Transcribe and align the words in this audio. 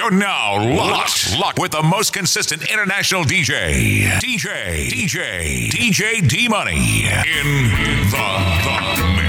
You're 0.00 0.10
now 0.10 0.56
locked, 0.56 1.38
locked 1.38 1.58
with 1.58 1.72
the 1.72 1.82
most 1.82 2.14
consistent 2.14 2.62
international 2.70 3.22
DJ, 3.22 4.06
DJ, 4.18 4.88
DJ, 4.88 5.68
DJ 5.68 6.26
D 6.26 6.48
Money 6.48 7.04
in 7.04 7.68
the, 8.08 8.16
the 8.16 9.19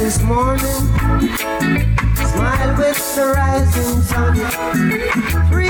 this 0.00 0.22
morning. 0.22 0.80
Smile 2.16 2.74
with 2.78 3.16
the 3.16 3.32
rising 3.36 4.00
sun. 4.00 4.34
Three 5.50 5.69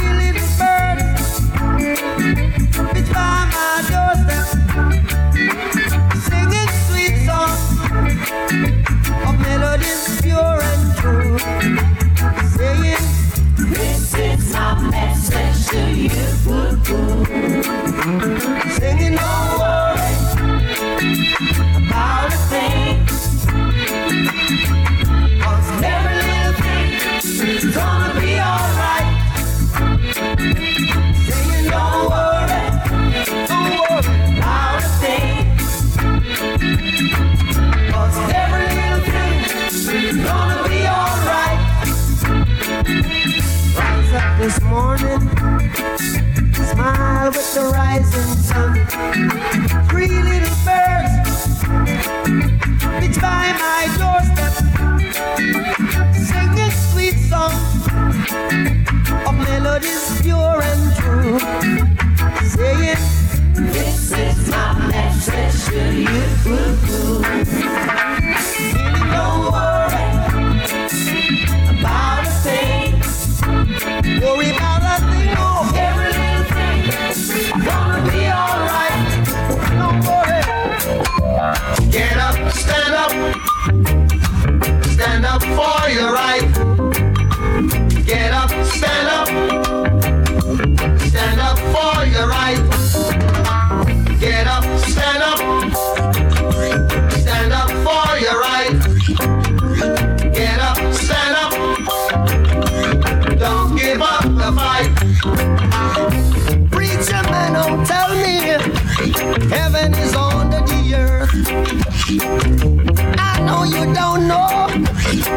I 111.43 113.41
know 113.47 113.65
you 113.65 113.95
don't 113.95 114.29
know 114.29 114.69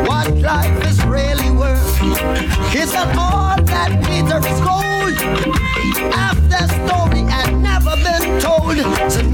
what 0.06 0.36
life 0.36 0.86
is 0.86 1.04
really 1.06 1.50
worth. 1.52 1.98
It's 2.76 2.94
not 2.94 3.16
all 3.16 3.64
that 3.64 4.04
glitter 4.04 4.40
is 4.46 4.60
gold. 4.60 4.84
The 6.50 6.68
story 6.68 7.22
had 7.32 7.56
never 7.58 7.96
been 7.96 8.40
told. 8.42 9.33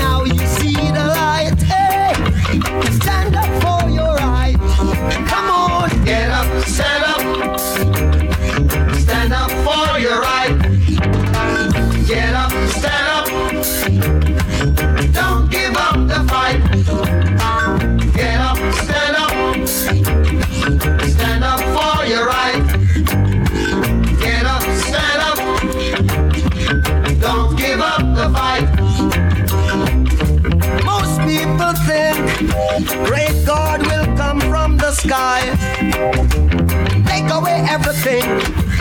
Everything 37.99 38.23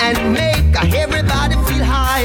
and 0.01 0.33
make 0.33 0.95
everybody 0.95 1.55
feel 1.67 1.84
high. 1.84 2.25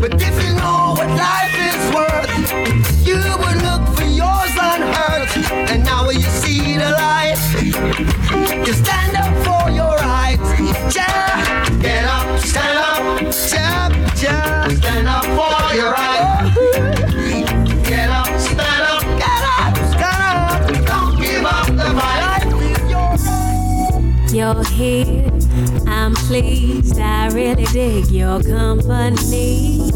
But 0.00 0.20
if 0.22 0.42
you 0.42 0.54
know 0.54 0.94
what 0.96 1.08
life 1.08 1.54
is 1.70 1.82
worth, 1.94 3.06
you 3.06 3.16
would 3.16 3.62
look 3.62 3.96
for 3.96 4.04
yours 4.04 4.54
earth. 4.56 5.52
And 5.70 5.84
now 5.84 6.08
you 6.10 6.22
see 6.22 6.76
the 6.76 6.90
light. 6.90 7.36
You 8.66 8.72
stand 8.72 9.16
up 9.16 9.34
for 9.44 9.70
your 9.70 9.96
rights. 9.96 10.48
Ja, 10.94 11.06
get 11.80 12.04
up, 12.04 12.38
stand 12.40 12.78
up. 12.78 13.22
Ja, 13.52 13.90
ja, 14.22 14.68
stand 14.68 15.08
up 15.08 15.24
for 15.24 15.74
your 15.74 15.92
rights. 15.92 16.54
Get 17.88 18.08
up, 18.08 18.26
stand 18.38 18.82
up. 18.82 18.94
You're 24.34 24.64
here, 24.64 25.30
I'm 26.04 26.14
pleased. 26.14 27.00
I 27.00 27.28
really 27.28 27.64
dig 27.64 28.08
your 28.10 28.42
company. 28.42 29.90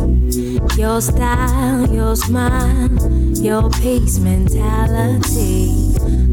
Your 0.74 1.02
style, 1.02 1.86
your 1.92 2.16
smile, 2.16 2.88
your 3.36 3.68
peace 3.68 4.18
mentality. 4.18 5.66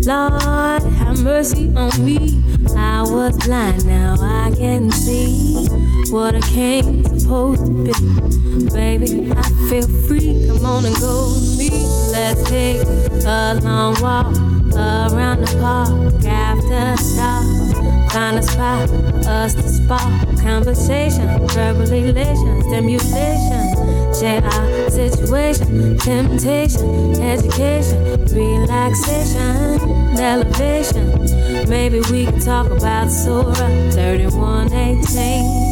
Lord, 0.08 0.81
have 0.81 1.22
mercy 1.22 1.75
on 1.75 1.91
me. 2.06 2.41
I 2.74 3.02
was 3.02 3.35
blind, 3.46 3.85
now 3.85 4.16
I 4.18 4.56
can 4.56 4.91
see 4.91 5.68
what 6.09 6.35
I 6.35 6.40
came 6.40 7.03
supposed 7.20 7.66
to 7.66 7.84
be. 7.84 8.70
Baby, 8.70 9.29
I 9.34 9.44
feel 9.67 9.90
free. 10.08 10.47
Come 10.47 10.66
on 10.66 10.85
and 10.85 10.96
go 11.02 11.34
with 11.34 11.58
me. 11.58 11.70
Let's 12.14 12.50
take 12.50 12.82
a 13.26 13.59
long 13.61 14.00
walk 14.02 14.28
around 14.73 15.41
the 15.41 15.58
park 15.59 16.23
after 16.23 16.96
dark. 17.17 18.11
Find 18.14 18.40
a 18.40 18.44
spot 18.44 19.04
us 19.28 19.53
to 19.53 19.67
spark 19.67 20.02
conversation, 20.40 21.28
verbal 21.47 21.91
elation, 21.91 22.62
stimulation. 22.64 24.14
Share 24.14 24.44
our 24.44 24.90
situation, 24.90 25.97
temptation, 25.97 27.22
education, 27.22 28.26
relaxation, 28.34 29.79
elevation. 30.17 31.70
Maybe 31.70 32.00
we 32.12 32.26
can 32.26 32.40
talk 32.40 32.70
about 32.72 33.09
Surah 33.09 33.53
3118 33.91 35.65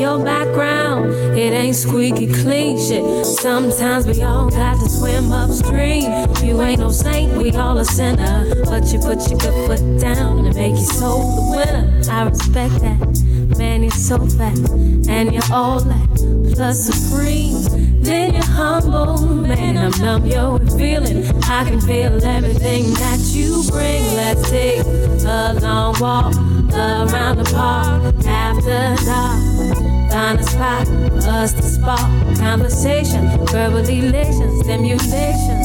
your 0.00 0.22
background. 0.24 1.12
It 1.36 1.52
ain't 1.52 1.76
squeaky 1.76 2.26
clean 2.32 2.78
shit. 2.78 3.26
Sometimes 3.26 4.06
we 4.06 4.22
all 4.22 4.50
got 4.50 4.80
to 4.80 4.88
swim 4.88 5.32
upstream. 5.32 6.10
You 6.42 6.60
ain't 6.62 6.80
no 6.80 6.90
saint, 6.90 7.36
we 7.36 7.50
all 7.52 7.78
a 7.78 7.84
sinner. 7.84 8.64
But 8.64 8.92
you 8.92 8.98
put 8.98 9.28
your 9.28 9.38
good 9.38 9.66
foot 9.66 10.00
down 10.00 10.46
and 10.46 10.54
make 10.54 10.76
your 10.76 10.92
soul 11.00 11.36
the 11.36 11.56
winner. 11.56 12.02
I 12.10 12.22
respect 12.28 12.74
that. 12.80 13.26
Man, 13.58 13.82
you're 13.82 13.90
so 13.90 14.18
fat, 14.26 14.58
and 15.08 15.32
you're 15.32 15.42
all 15.52 15.80
that, 15.80 16.52
plus 16.54 16.84
supreme. 16.84 18.02
Then 18.02 18.34
you're 18.34 18.44
humble, 18.44 19.24
man. 19.26 19.78
I'm 19.78 19.92
numb, 20.00 20.26
yo, 20.26 20.56
and 20.56 20.70
feeling. 20.72 21.24
I 21.44 21.64
can 21.64 21.80
feel 21.80 22.22
everything 22.24 22.92
that 22.94 23.20
you 23.32 23.62
bring. 23.70 24.02
Let's 24.14 24.50
take 24.50 24.80
a 24.80 25.58
long 25.60 25.94
walk 26.00 26.34
around 26.74 27.38
the 27.38 27.50
park 27.54 28.14
after 28.26 29.04
dark 29.04 29.45
find 30.26 30.40
a 30.40 30.44
spot 30.44 30.86
for 30.86 31.28
us 31.28 31.52
to 31.52 31.62
spark 31.62 32.00
conversation, 32.38 33.28
verbal 33.46 33.88
elation, 33.88 34.60
stimulation, 34.64 35.62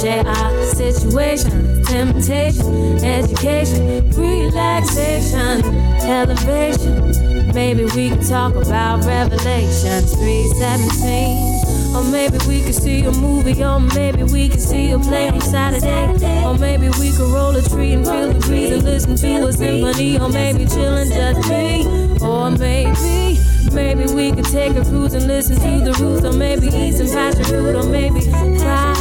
share 0.00 0.26
our 0.26 0.64
situation, 0.74 1.82
temptation, 1.84 3.02
education, 3.02 4.10
relaxation, 4.10 5.64
elevation. 6.02 7.54
Maybe 7.54 7.84
we 7.84 8.10
can 8.10 8.22
talk 8.22 8.54
about 8.54 9.02
Revelation 9.06 10.02
317. 10.04 11.96
Or 11.96 12.04
maybe 12.04 12.36
we 12.46 12.62
could 12.62 12.74
see 12.74 13.04
a 13.04 13.12
movie, 13.12 13.64
or 13.64 13.80
maybe 13.80 14.24
we 14.24 14.48
could 14.50 14.60
see 14.60 14.90
a 14.90 14.98
play 14.98 15.28
on 15.30 15.40
Saturday. 15.40 16.44
Or 16.44 16.58
maybe 16.58 16.90
we 17.00 17.12
could 17.12 17.32
roll 17.32 17.56
a 17.56 17.62
tree 17.62 17.92
and 17.92 18.04
feel 18.04 18.32
the 18.32 18.40
breeze 18.40 18.72
and 18.72 18.82
listen 18.82 19.16
to 19.16 19.46
a 19.46 19.52
symphony. 19.52 20.18
Or 20.18 20.28
maybe 20.28 20.66
chill 20.66 20.96
and 20.96 21.10
judge 21.10 21.48
me. 21.48 21.86
Or 22.20 22.50
maybe 22.50 23.38
Maybe 23.70 24.12
we 24.12 24.32
could 24.32 24.44
take 24.44 24.76
a 24.76 24.84
cruise 24.84 25.14
and 25.14 25.26
listen 25.26 25.56
to 25.56 25.84
the 25.84 25.92
roots, 26.00 26.24
or 26.24 26.32
maybe 26.32 26.68
eat 26.68 26.94
some 26.94 27.06
passion 27.06 27.44
fruit, 27.44 27.76
or 27.76 27.84
maybe 27.84 28.20
fly 28.20 28.94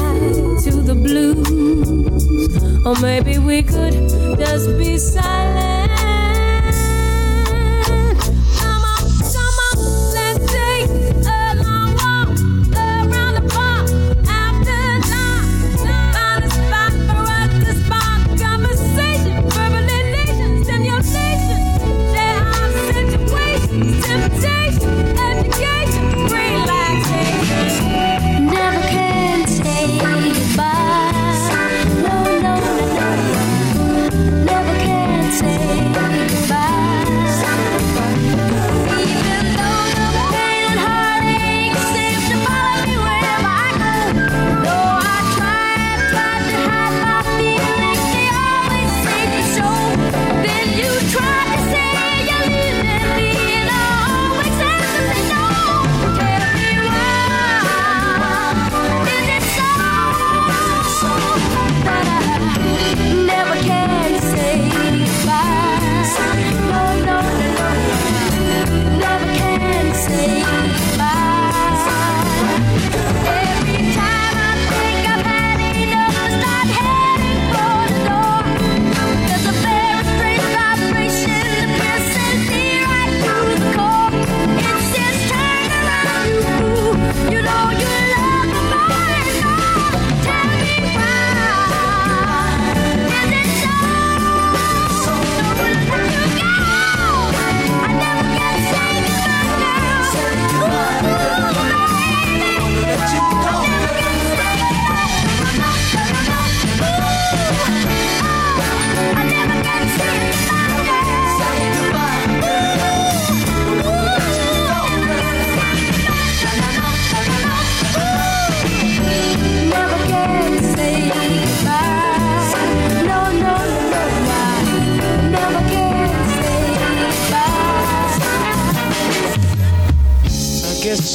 to 0.63 0.71
the 0.81 0.95
blues, 0.95 2.85
or 2.85 2.95
maybe 3.01 3.37
we 3.37 3.63
could 3.63 3.93
just 4.37 4.77
be 4.77 4.97
silent. 4.97 6.00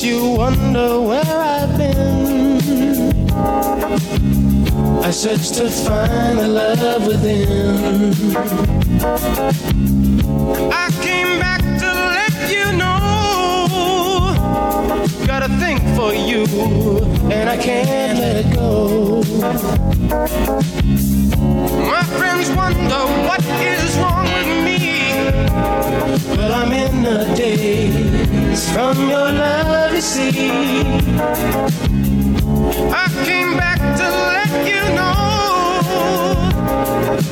you 0.06 0.36
wonder 0.36 1.00
where 1.00 1.24
I've 1.26 1.76
been. 1.76 2.60
I 5.02 5.10
searched 5.10 5.54
to 5.54 5.68
find 5.68 6.38
the 6.38 6.46
love 6.46 7.06
within. 7.08 8.14
I 10.72 10.90
came 11.02 11.40
back 11.40 11.62
to 11.82 11.90
let 12.16 12.34
you 12.54 12.66
know. 12.80 13.68
Got 15.26 15.42
a 15.42 15.48
thing 15.58 15.78
for 15.96 16.14
you, 16.14 16.44
and 17.32 17.50
I 17.50 17.56
can't 17.56 18.18
let 18.20 18.36
it 18.44 18.54
go. 18.54 19.22
My 21.92 22.04
friends 22.18 22.48
wonder 22.50 23.02
what 23.26 23.42
is 23.60 23.96
wrong. 23.98 24.35
But 26.36 26.50
I'm 26.50 26.72
in 26.72 27.02
the 27.02 27.24
days 27.36 28.70
from 28.72 28.96
your 29.08 29.30
love, 29.32 29.94
you 29.94 30.00
see. 30.00 30.50
I 32.92 33.08
came 33.24 33.56
back 33.56 33.78
to 34.00 34.08
let 34.32 34.50
you 34.66 34.82
know. 34.94 35.16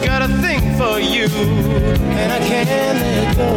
Got 0.05 0.23
a 0.23 0.29
thing 0.43 0.76
for 0.76 0.99
you, 1.00 1.29
and 2.21 2.33
I 2.33 2.38
can't 2.38 2.99
let 3.00 3.37
go. 3.37 3.50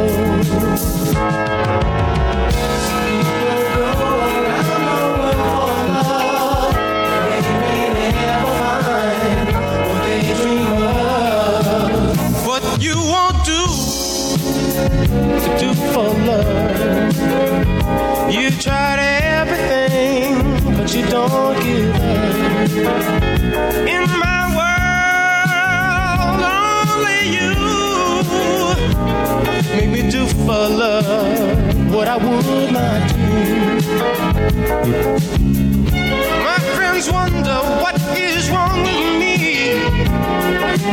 to 15.48 15.58
do 15.60 15.74
for 15.74 16.10
love. 16.30 17.16
You 18.32 18.50
tried 18.52 19.00
everything, 19.00 20.34
but 20.76 20.94
you 20.94 21.06
don't 21.06 21.56
give 21.64 21.96
up. 21.96 22.72
In 23.96 24.04
my 24.26 24.42
world, 24.58 26.42
only 26.64 27.20
you 27.38 27.52
make 29.76 29.90
me 29.90 30.02
do 30.12 30.24
for 30.46 30.64
love 30.84 31.94
what 31.94 32.08
I 32.08 32.18
would 32.18 32.72
not 32.74 33.00
do. 33.14 33.18
My 36.48 36.60
friends 36.76 37.06
wonder 37.10 37.58
what 37.82 37.96
is 38.18 38.50
wrong 38.50 38.82
with 38.82 39.20
me. 39.20 39.27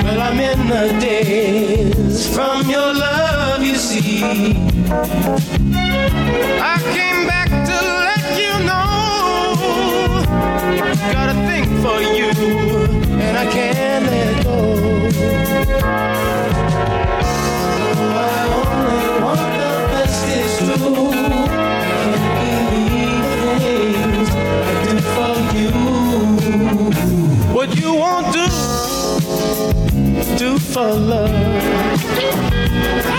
But 0.03 0.19
I'm 0.19 0.39
in 0.41 0.69
the 0.69 0.99
days 1.01 2.27
from 2.35 2.69
your 2.69 2.93
love, 2.95 3.63
you 3.63 3.77
see. 3.77 4.23
I 6.61 6.79
came 6.97 7.27
back 7.27 7.49
to 7.49 7.77
let 8.07 8.25
you 8.43 8.55
know. 8.69 10.25
Got 11.13 11.29
a 11.31 11.37
thing 11.49 11.67
for 11.83 12.01
you, 12.03 12.31
and 13.21 13.37
I 13.37 13.47
can't 13.51 14.05
let 14.07 14.45
go. 14.45 14.59
I 18.17 18.41
only 18.61 19.09
want 19.23 19.53
the 19.61 19.73
best 19.93 20.19
true. 20.59 21.11
Can't 22.37 22.67
believe 22.71 23.27
things 23.63 24.31
I 24.35 24.75
do 24.85 24.95
for 25.15 25.37
you. 25.57 25.73
What 27.55 27.69
you 27.77 27.91
want? 27.95 28.14
do 30.37 30.59
for 30.59 30.93
love. 30.93 31.31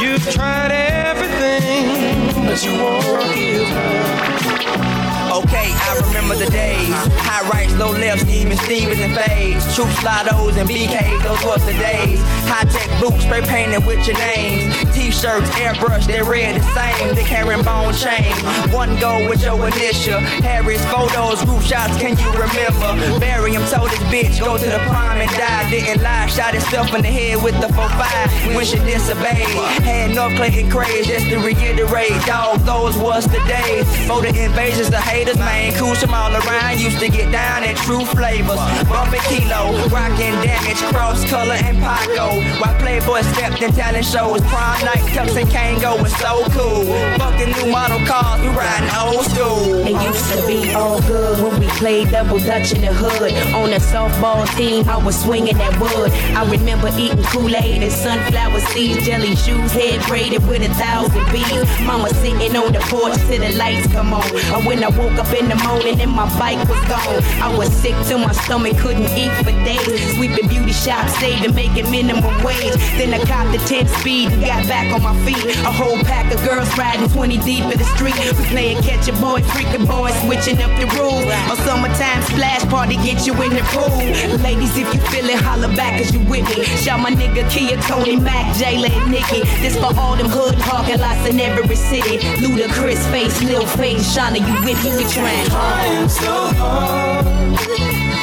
You've 0.02 0.30
tried 0.32 0.72
everything, 0.72 2.46
but 2.46 2.64
you 2.66 2.74
won't 2.74 3.36
give 3.36 3.72
up 3.72 5.15
remember 5.44 6.36
the 6.36 6.50
days. 6.52 6.94
High 7.20 7.48
rights, 7.50 7.74
low 7.76 7.92
lefts, 7.92 8.26
even 8.30 8.58
Stevens 8.58 9.00
and 9.00 9.14
fades. 9.16 9.64
Troop 9.76 9.90
slidos 10.00 10.56
and 10.58 10.70
BKs, 10.70 11.24
those 11.24 11.44
was 11.44 11.66
the 11.66 11.74
days. 11.74 12.20
High 12.48 12.64
tech 12.66 12.88
boots, 13.02 13.24
spray 13.24 13.42
painted 13.42 13.86
with 13.86 14.06
your 14.08 14.18
name. 14.18 14.72
T-shirts, 14.94 15.50
airbrush, 15.60 16.08
they 16.08 16.22
red 16.22 16.62
the 16.62 16.64
same. 16.72 17.16
They 17.16 17.24
carrying 17.24 17.64
bone 17.64 17.94
chain. 17.94 18.32
One 18.72 18.98
go 19.00 19.28
with 19.28 19.44
your 19.44 19.60
initial. 19.68 20.20
Harry's 20.46 20.84
photos, 20.86 21.44
group 21.44 21.62
shots, 21.62 21.98
can 22.00 22.18
you 22.18 22.30
remember? 22.32 23.20
Barry 23.20 23.54
him 23.54 23.66
told 23.68 23.90
his 23.90 24.00
bitch, 24.08 24.40
go 24.40 24.58
to 24.58 24.66
the 24.66 24.80
prime 24.88 25.20
and 25.20 25.32
die. 25.32 25.70
Didn't 25.70 26.02
lie, 26.02 26.28
shot 26.28 26.54
himself 26.54 26.94
in 26.94 27.02
the 27.02 27.12
head 27.12 27.44
with 27.44 27.60
the 27.60 27.68
4-5 27.68 28.56
when 28.56 28.66
she 28.66 28.78
disobeyed. 28.80 29.48
Had 29.84 30.16
North 30.16 30.36
Clayton 30.36 30.70
craze, 30.70 31.08
just 31.08 31.28
to 31.28 31.38
reiterate, 31.40 32.16
dog, 32.26 32.60
those 32.62 32.98
was 32.98 33.26
the 33.26 33.40
days. 33.48 33.86
For 34.08 34.22
the 34.22 34.30
invasions, 34.30 34.90
the 34.90 35.02
haters, 35.26 35.40
man, 35.40 35.74
cool 35.74 35.96
from 35.96 36.14
all 36.14 36.32
around. 36.32 36.80
Used 36.80 37.00
to 37.00 37.10
get 37.10 37.32
down 37.32 37.64
at 37.64 37.76
true 37.78 38.06
flavors. 38.06 38.60
Bumping 38.88 39.22
kilo, 39.22 39.88
rocking 39.90 40.34
damage, 40.42 40.82
cross 40.94 41.24
color 41.30 41.54
and 41.54 41.78
Paco. 41.78 42.42
While 42.62 42.76
Playboy 42.80 43.22
stepped 43.34 43.62
in 43.62 43.72
talent 43.72 44.06
shows, 44.06 44.42
prime 44.42 44.86
night, 44.86 45.06
Tux 45.14 45.36
and 45.36 45.50
Kangol 45.50 46.02
was 46.02 46.16
so 46.18 46.44
cool. 46.52 46.86
Fucking 47.18 47.52
new 47.52 47.72
model 47.72 48.00
cars, 48.06 48.42
we 48.42 48.48
riding 48.50 48.90
old 48.96 49.26
school. 49.26 49.86
It 49.86 49.98
used 50.04 50.26
to 50.34 50.48
be 50.48 50.74
all 50.74 51.02
good 51.02 51.42
when 51.42 51.60
we 51.60 51.68
played 51.80 52.12
double 52.12 52.40
dutch 52.40 52.74
in 52.74 52.82
the 52.82 52.94
hood. 52.94 53.34
On 53.54 53.72
a 53.72 53.80
softball 53.80 54.46
team, 54.56 54.88
I 54.90 54.98
was 54.98 55.20
swinging 55.22 55.58
that 55.58 55.80
wood. 55.80 56.12
I 56.36 56.50
remember 56.50 56.90
eating 56.98 57.24
Kool-Aid 57.24 57.82
and 57.84 57.92
sunflower 57.92 58.60
seeds, 58.72 59.06
jelly 59.06 59.36
shoes, 59.36 59.72
head 59.72 60.02
braided 60.08 60.46
with 60.48 60.62
a 60.62 60.74
thousand 60.76 61.26
beads. 61.32 61.66
Mama 61.82 62.10
sitting 62.16 62.56
on 62.56 62.72
the 62.72 62.80
porch 62.92 63.16
till 63.28 63.42
the 63.42 63.58
lights 63.58 63.88
come 63.92 64.14
on. 64.14 64.26
Or 64.54 64.62
when 64.68 64.84
I 64.84 64.90
woke 64.90 65.15
up 65.20 65.32
in 65.34 65.50
the 65.50 65.56
morning 65.64 66.00
and 66.02 66.12
my 66.12 66.28
bike 66.38 66.60
was 66.68 66.80
gone. 66.88 67.24
I 67.42 67.56
was 67.56 67.72
sick 67.72 67.96
till 68.08 68.20
my 68.20 68.32
stomach 68.32 68.78
couldn't 68.78 69.10
eat 69.18 69.32
for 69.44 69.52
days. 69.64 70.16
Sweeping 70.16 70.48
beauty 70.48 70.74
shops, 70.74 71.18
saving, 71.20 71.56
making 71.56 71.90
minimum 71.90 72.36
wage. 72.44 72.76
Then 72.98 73.14
I 73.14 73.24
copped 73.26 73.52
the 73.52 73.60
10 73.66 73.88
speed 74.00 74.32
and 74.32 74.42
got 74.42 74.68
back 74.68 74.94
on 74.94 75.02
my 75.04 75.16
feet. 75.26 75.44
A 75.64 75.72
whole 75.72 75.98
pack 76.04 76.34
of 76.34 76.44
girls 76.44 76.70
riding 76.78 77.08
20 77.10 77.38
deep 77.40 77.64
in 77.64 77.78
the 77.78 77.88
street. 77.96 78.16
We 78.38 78.46
playing 78.52 78.84
catch 78.84 79.08
a 79.08 79.14
boy, 79.14 79.42
freaking 79.56 79.88
boy, 79.88 80.12
switching 80.26 80.62
up 80.62 80.72
the 80.80 80.88
rules. 81.00 81.26
A 81.52 81.56
summertime 81.64 82.22
splash 82.24 82.64
party, 82.68 82.96
get 82.98 83.26
you 83.26 83.34
in 83.42 83.54
the 83.56 83.64
pool. 83.72 83.98
Ladies, 84.44 84.76
if 84.78 84.92
you 84.94 85.00
feel 85.12 85.30
it, 85.30 85.40
holler 85.40 85.74
back 85.76 86.02
cause 86.02 86.14
you 86.14 86.20
with 86.30 86.46
me. 86.52 86.64
Shout 86.84 87.00
my 87.00 87.12
nigga 87.12 87.50
Kia, 87.50 87.78
Tony, 87.88 88.18
Mac, 88.18 88.56
Jayla, 88.56 88.90
and 88.90 89.12
Nikki. 89.12 89.42
This 89.62 89.76
for 89.76 89.94
all 89.98 90.16
them 90.16 90.30
hood 90.30 90.56
parking 90.60 91.00
lots 91.00 91.28
in 91.30 91.40
every 91.40 91.76
city. 91.76 92.18
Ludacris 92.42 93.04
face, 93.12 93.42
Lil 93.44 93.66
Face, 93.78 94.04
Shauna, 94.16 94.40
you 94.40 94.56
with 94.66 94.84
me, 94.84 95.05
we 95.06 95.12
trying 95.14 95.46
Trying 95.46 96.10
so 96.10 96.48
hard, 96.58 97.26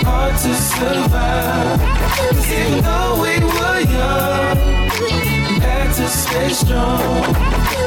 hard 0.05 0.35
to 0.37 0.55
survive. 0.55 1.81
Even 2.51 2.83
though 2.83 3.15
we 3.23 3.39
were 3.39 3.81
young, 3.93 4.57
had 5.61 5.93
to 5.95 6.07
stay 6.09 6.49
strong. 6.51 7.33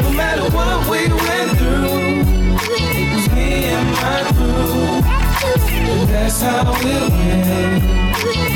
No 0.02 0.12
matter 0.12 0.44
what 0.56 0.90
we 0.90 1.08
went 1.08 1.58
through, 1.58 2.24
it 2.72 3.16
was 3.16 3.28
me 3.34 3.66
and 3.66 3.92
my 3.92 4.20
crew. 4.34 5.02
That's 6.08 6.42
how 6.42 6.74
it 6.78 7.12
went 7.12 8.55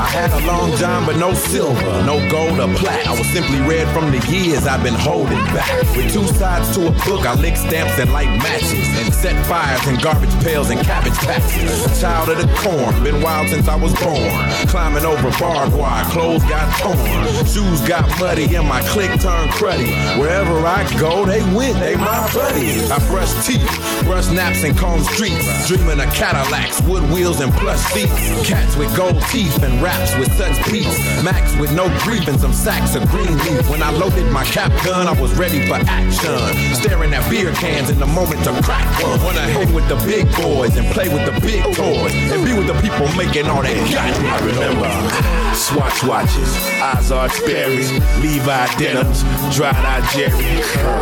I 0.00 0.08
had 0.08 0.30
a 0.32 0.46
long 0.46 0.74
john, 0.76 1.04
but 1.04 1.16
no 1.18 1.34
silver, 1.34 2.02
no 2.06 2.16
gold 2.30 2.58
or 2.58 2.74
plat. 2.76 3.06
I 3.06 3.12
was 3.12 3.28
simply 3.28 3.60
red 3.60 3.86
from 3.92 4.10
the 4.10 4.18
years 4.32 4.66
I've 4.66 4.82
been 4.82 4.94
holding 4.94 5.44
back. 5.52 5.70
With 5.94 6.12
two 6.12 6.26
sides 6.34 6.74
to 6.76 6.88
a 6.88 6.90
book, 7.04 7.26
I 7.26 7.34
lick 7.34 7.56
stamps 7.56 7.98
and 7.98 8.10
light 8.12 8.32
matches 8.38 8.88
and 8.96 9.12
set 9.12 9.36
fires 9.46 9.86
in 9.86 9.96
garbage 10.00 10.32
pails 10.42 10.70
and 10.70 10.80
cabbage 10.80 11.18
patches. 11.18 12.00
Child 12.00 12.30
of 12.30 12.38
the 12.38 12.48
corn, 12.56 13.04
been 13.04 13.20
wild 13.20 13.50
since 13.50 13.68
I 13.68 13.76
was 13.76 13.92
born. 14.00 14.32
Climbing 14.72 15.04
over 15.04 15.30
barbed 15.38 15.76
wire, 15.76 16.04
clothes 16.06 16.44
got 16.44 16.66
torn, 16.80 17.44
shoes 17.44 17.86
got 17.86 18.08
muddy, 18.18 18.48
and 18.56 18.66
my 18.66 18.80
click 18.88 19.10
turned 19.20 19.50
cruddy. 19.52 19.92
Wherever 20.18 20.64
I 20.64 20.88
go, 20.98 21.26
they 21.26 21.42
win, 21.54 21.78
they 21.78 21.96
my 21.96 22.24
buddies. 22.32 22.90
I 22.90 22.98
brush 23.08 23.32
teeth, 23.46 23.68
brush 24.04 24.30
naps 24.30 24.64
and 24.64 24.76
comb 24.78 25.04
streets, 25.12 25.68
dreaming 25.68 26.00
of 26.00 26.08
Cadillacs, 26.14 26.80
wood 26.82 27.04
wheels 27.12 27.40
and 27.40 27.52
plush 27.52 27.89
seats. 27.90 28.48
Cats 28.48 28.76
with 28.76 28.94
gold 28.96 29.20
teeth 29.30 29.62
and 29.62 29.82
raps 29.82 30.16
with 30.16 30.32
such 30.34 30.56
beats. 30.70 30.98
Max 31.22 31.56
with 31.56 31.72
no 31.74 31.88
grievance, 32.00 32.42
some 32.42 32.52
sacks 32.52 32.94
of 32.94 33.08
green 33.08 33.36
leaf. 33.44 33.68
When 33.68 33.82
I 33.82 33.90
loaded 33.90 34.30
my 34.30 34.44
cap 34.44 34.72
gun, 34.84 35.06
I 35.06 35.20
was 35.20 35.36
ready 35.36 35.66
for 35.66 35.74
action. 35.74 36.38
Staring 36.74 37.12
at 37.12 37.28
beer 37.30 37.52
cans 37.54 37.90
in 37.90 37.98
the 37.98 38.06
moment 38.06 38.44
to 38.44 38.52
crack 38.62 38.86
one. 39.02 39.20
Wanna 39.22 39.40
hang 39.40 39.72
with 39.74 39.88
the 39.88 39.96
big 40.06 40.26
boys 40.36 40.76
and 40.76 40.86
play 40.94 41.08
with 41.08 41.26
the 41.26 41.38
big 41.40 41.62
toys 41.74 42.14
and 42.14 42.44
be 42.44 42.52
with 42.52 42.66
the 42.66 42.78
people 42.80 43.06
making 43.16 43.46
all 43.46 43.62
that 43.62 43.76
got 43.92 44.10
I 44.20 44.38
remember 44.46 45.40
Swatch 45.54 46.04
watches, 46.04 46.56
Ozark 46.80 47.32
berries, 47.44 47.92
Levi 48.22 48.66
denims, 48.78 49.22
dried 49.54 49.74
eye 49.74 50.00
Jerry. 50.14 50.30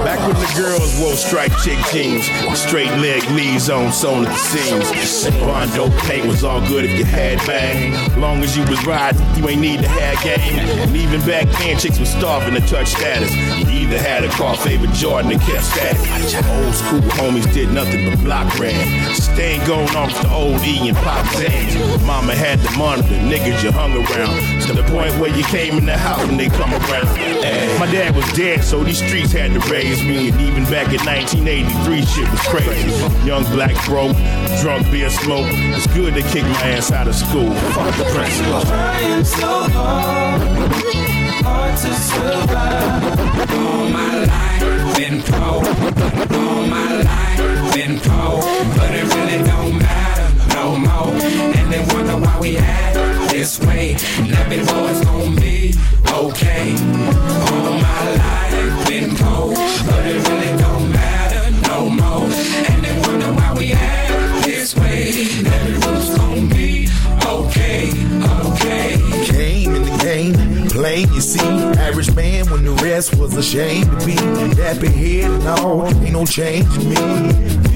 Back 0.05 0.19
when 0.27 0.37
the 0.41 0.53
girls 0.57 0.99
wore 0.99 1.15
striped 1.15 1.63
chick 1.63 1.79
jeans, 1.93 2.25
straight 2.59 2.91
leg 2.99 3.23
leaves 3.33 3.69
on 3.69 3.93
sewn 3.93 4.27
at 4.27 4.33
the 4.33 4.37
seams. 4.37 5.37
Bondo 5.41 5.91
paint 6.01 6.27
was 6.27 6.45
all 6.45 6.61
good 6.67 6.78
if 6.85 6.99
you 6.99 7.05
had 7.05 7.39
bang. 7.47 7.93
Long 8.21 8.43
as 8.43 8.57
you 8.57 8.65
was 8.65 8.85
riding, 8.87 9.21
you 9.37 9.49
ain't 9.49 9.61
need 9.61 9.81
to 9.81 9.89
have 9.89 10.23
game. 10.23 10.59
And 10.59 10.97
even 10.97 11.21
back 11.27 11.47
then, 11.59 11.79
chicks 11.79 11.99
was 11.99 12.09
starving 12.09 12.55
to 12.55 12.61
touch 12.67 12.89
status. 12.89 13.35
You 13.35 13.67
either 13.87 13.99
had 13.99 14.25
a 14.25 14.29
car 14.29 14.57
favorite 14.57 14.93
Jordan 14.93 15.33
or 15.33 15.39
kept 15.39 15.65
static. 15.65 16.01
Old 16.49 16.75
school 16.75 17.01
homies 17.17 17.53
did 17.53 17.71
nothing 17.73 18.11
but 18.11 18.23
block 18.25 18.59
ran. 18.59 19.15
Staying 19.15 19.65
going 19.67 19.85
with 19.85 20.21
the 20.23 20.31
old 20.33 20.61
E 20.63 20.89
and 20.89 20.97
pop 20.99 21.25
Zans. 21.27 22.07
Mama 22.07 22.35
had 22.35 22.59
the 22.61 22.71
monitor, 22.77 23.15
niggas 23.27 23.63
you 23.63 23.73
hung 23.73 23.95
around. 23.95 24.63
To 24.67 24.73
the 24.75 24.83
point 24.85 25.15
where 25.19 25.35
you 25.35 25.45
came 25.45 25.79
in 25.79 25.87
the 25.87 25.97
house 25.97 26.25
when 26.27 26.37
they 26.37 26.49
come 26.49 26.73
around. 26.73 27.09
My 27.79 27.87
dad 27.91 28.15
was 28.15 28.31
dead, 28.33 28.63
so 28.65 28.83
these 28.85 28.99
streets 28.99 29.33
had 29.33 29.53
to 29.53 29.61
raise 29.71 30.03
me. 30.03 30.31
And 30.31 30.41
even 30.41 30.65
back 30.65 30.93
in 30.93 31.01
1983, 31.07 32.05
shit 32.05 32.31
was 32.31 32.41
crazy. 32.43 32.91
Young 33.27 33.45
black 33.55 33.75
broke, 33.87 34.17
drunk 34.61 34.91
beer 34.91 35.11
smoke. 35.11 35.47
It's 35.49 35.87
good 35.89 36.15
to 36.15 36.23
kick 36.23 36.43
my 36.43 36.68
ass 36.69 36.93
out 36.93 37.09
of 37.09 37.15
school. 37.15 37.51
Fuck 37.75 37.97
the 37.97 38.05
principal. 38.15 38.61
Trying 38.63 39.25
so 39.25 39.53
hard, 39.75 40.41
hard 41.45 41.77
to 41.83 41.95
survive. 41.95 43.21
All 43.59 43.89
my 43.89 44.13
life 44.33 44.97
been 44.97 45.23
poor, 45.23 45.65
all 46.39 46.67
my 46.67 47.03
life 47.09 47.75
been 47.75 47.99
poor, 48.01 48.43
but 48.77 48.91
it 49.01 49.07
really 49.15 49.41
don't 49.53 49.79
matter 49.79 50.29
no 50.55 50.77
more. 50.77 51.15
And 51.57 51.73
they 51.73 51.83
wonder 51.95 52.17
why 52.17 52.39
we 52.41 52.59
act 52.59 53.31
this 53.31 53.59
way. 53.61 53.97
Never 54.21 54.57
know 54.67 54.87
it's 54.91 55.05
gonna 55.05 55.41
be 55.41 55.75
okay. 56.23 56.73
All 57.53 57.73
my 57.89 58.03
life 58.25 58.89
been 58.89 59.17
poor, 59.17 59.55
but 59.89 60.03
it 60.13 60.21
really 60.29 60.53
don't 60.65 60.93
matter 60.93 61.45
no 61.69 61.89
more. 61.89 62.29
And 62.71 62.85
they 62.85 62.95
wonder 63.07 63.33
why 63.33 63.55
we 63.55 63.73
act 63.73 64.45
this 64.45 64.77
way. 64.77 65.29
Never 65.43 65.88
plain 70.79 71.13
you 71.13 71.21
see. 71.21 71.41
Average 71.41 72.15
man 72.15 72.49
when 72.51 72.65
the 72.65 72.73
rest 72.85 73.17
was 73.17 73.37
ashamed 73.37 73.87
to 74.01 74.07
be. 74.07 74.15
Dappy 74.55 74.89
head 74.89 75.31
and 75.31 75.49
all, 75.49 75.87
ain't 75.87 76.13
no 76.13 76.25
change 76.25 76.69
in 76.77 76.91
me. 76.91 77.68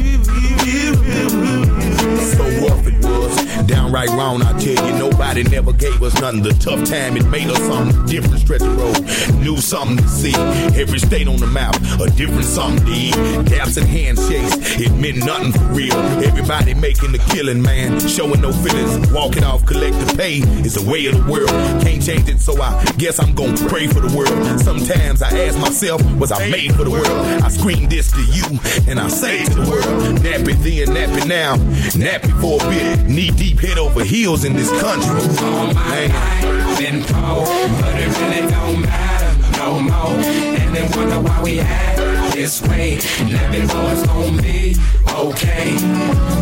It 3.32 3.56
was, 3.56 3.66
downright 3.66 4.08
wrong. 4.10 4.42
I 4.42 4.52
tell 4.58 4.86
you, 4.86 4.98
nobody 4.98 5.42
never 5.44 5.72
gave 5.72 6.02
us 6.02 6.18
nothing. 6.20 6.42
The 6.42 6.52
tough 6.54 6.84
time 6.88 7.16
it 7.16 7.26
made 7.26 7.48
us 7.48 7.58
something 7.58 8.06
different. 8.06 8.40
Stretch 8.40 8.60
the 8.60 8.70
road, 8.70 9.42
knew 9.42 9.56
something 9.58 9.96
to 9.98 10.08
see. 10.08 10.34
Every 10.80 10.98
state 10.98 11.28
on 11.28 11.36
the 11.36 11.46
map, 11.46 11.74
a 12.00 12.10
different 12.10 12.44
something 12.44 12.84
to 12.86 12.92
eat. 12.92 13.14
Gaps 13.46 13.76
and 13.76 13.86
handshakes, 13.86 14.80
it 14.80 14.92
meant 14.92 15.24
nothing 15.24 15.52
for 15.52 15.64
real. 15.72 15.94
Everybody 16.24 16.74
making 16.74 17.12
the 17.12 17.18
killing, 17.30 17.62
man, 17.62 18.00
showing 18.00 18.40
no 18.40 18.52
feelings. 18.52 19.10
Walking 19.12 19.44
off 19.44 19.64
collective 19.66 20.16
pay 20.16 20.38
is 20.64 20.74
the 20.74 20.90
way 20.90 21.06
of 21.06 21.14
the 21.14 21.30
world. 21.30 21.50
Can't 21.82 22.02
change 22.02 22.28
it, 22.28 22.40
so 22.40 22.60
I 22.60 22.84
guess 22.98 23.18
I'm 23.18 23.34
gonna 23.34 23.56
pray 23.68 23.86
for 23.86 24.00
the 24.00 24.14
world. 24.16 24.60
Sometimes 24.60 25.22
I 25.22 25.30
ask 25.46 25.58
myself, 25.58 26.02
was 26.16 26.32
I 26.32 26.48
made 26.48 26.74
for 26.74 26.84
the 26.84 26.90
world? 26.90 27.06
I 27.06 27.48
scream 27.48 27.88
this 27.88 28.10
to 28.12 28.22
you, 28.22 28.44
and 28.88 28.98
I 28.98 29.08
say 29.08 29.44
to 29.44 29.54
the 29.54 29.70
world, 29.70 30.18
nappy 30.18 30.54
then, 30.62 30.94
nappy 30.94 31.26
now, 31.26 31.56
nappy 31.96 32.32
for 32.40 32.62
a 32.62 32.70
bit. 32.70 33.08
Knee 33.22 33.30
deep, 33.30 33.60
head 33.60 33.78
over 33.78 34.02
heels 34.02 34.42
in 34.42 34.52
this 34.54 34.68
country. 34.80 35.20
All 35.46 35.72
my 35.72 36.06
life 36.06 36.78
been 36.78 37.04
poor, 37.04 37.46
but 37.80 37.94
it 37.94 38.08
really 38.18 38.50
don't 38.50 38.80
matter 38.80 39.58
no 39.58 39.78
more. 39.78 40.18
And 40.58 40.74
they 40.74 40.82
wonder 40.96 41.20
why 41.20 41.40
we 41.40 41.60
act 41.60 42.34
this 42.34 42.60
way. 42.62 42.98
Never 43.20 43.66
know 43.68 43.90
it's 43.92 44.04
gonna 44.08 44.42
be 44.42 44.74
okay. 45.08 45.76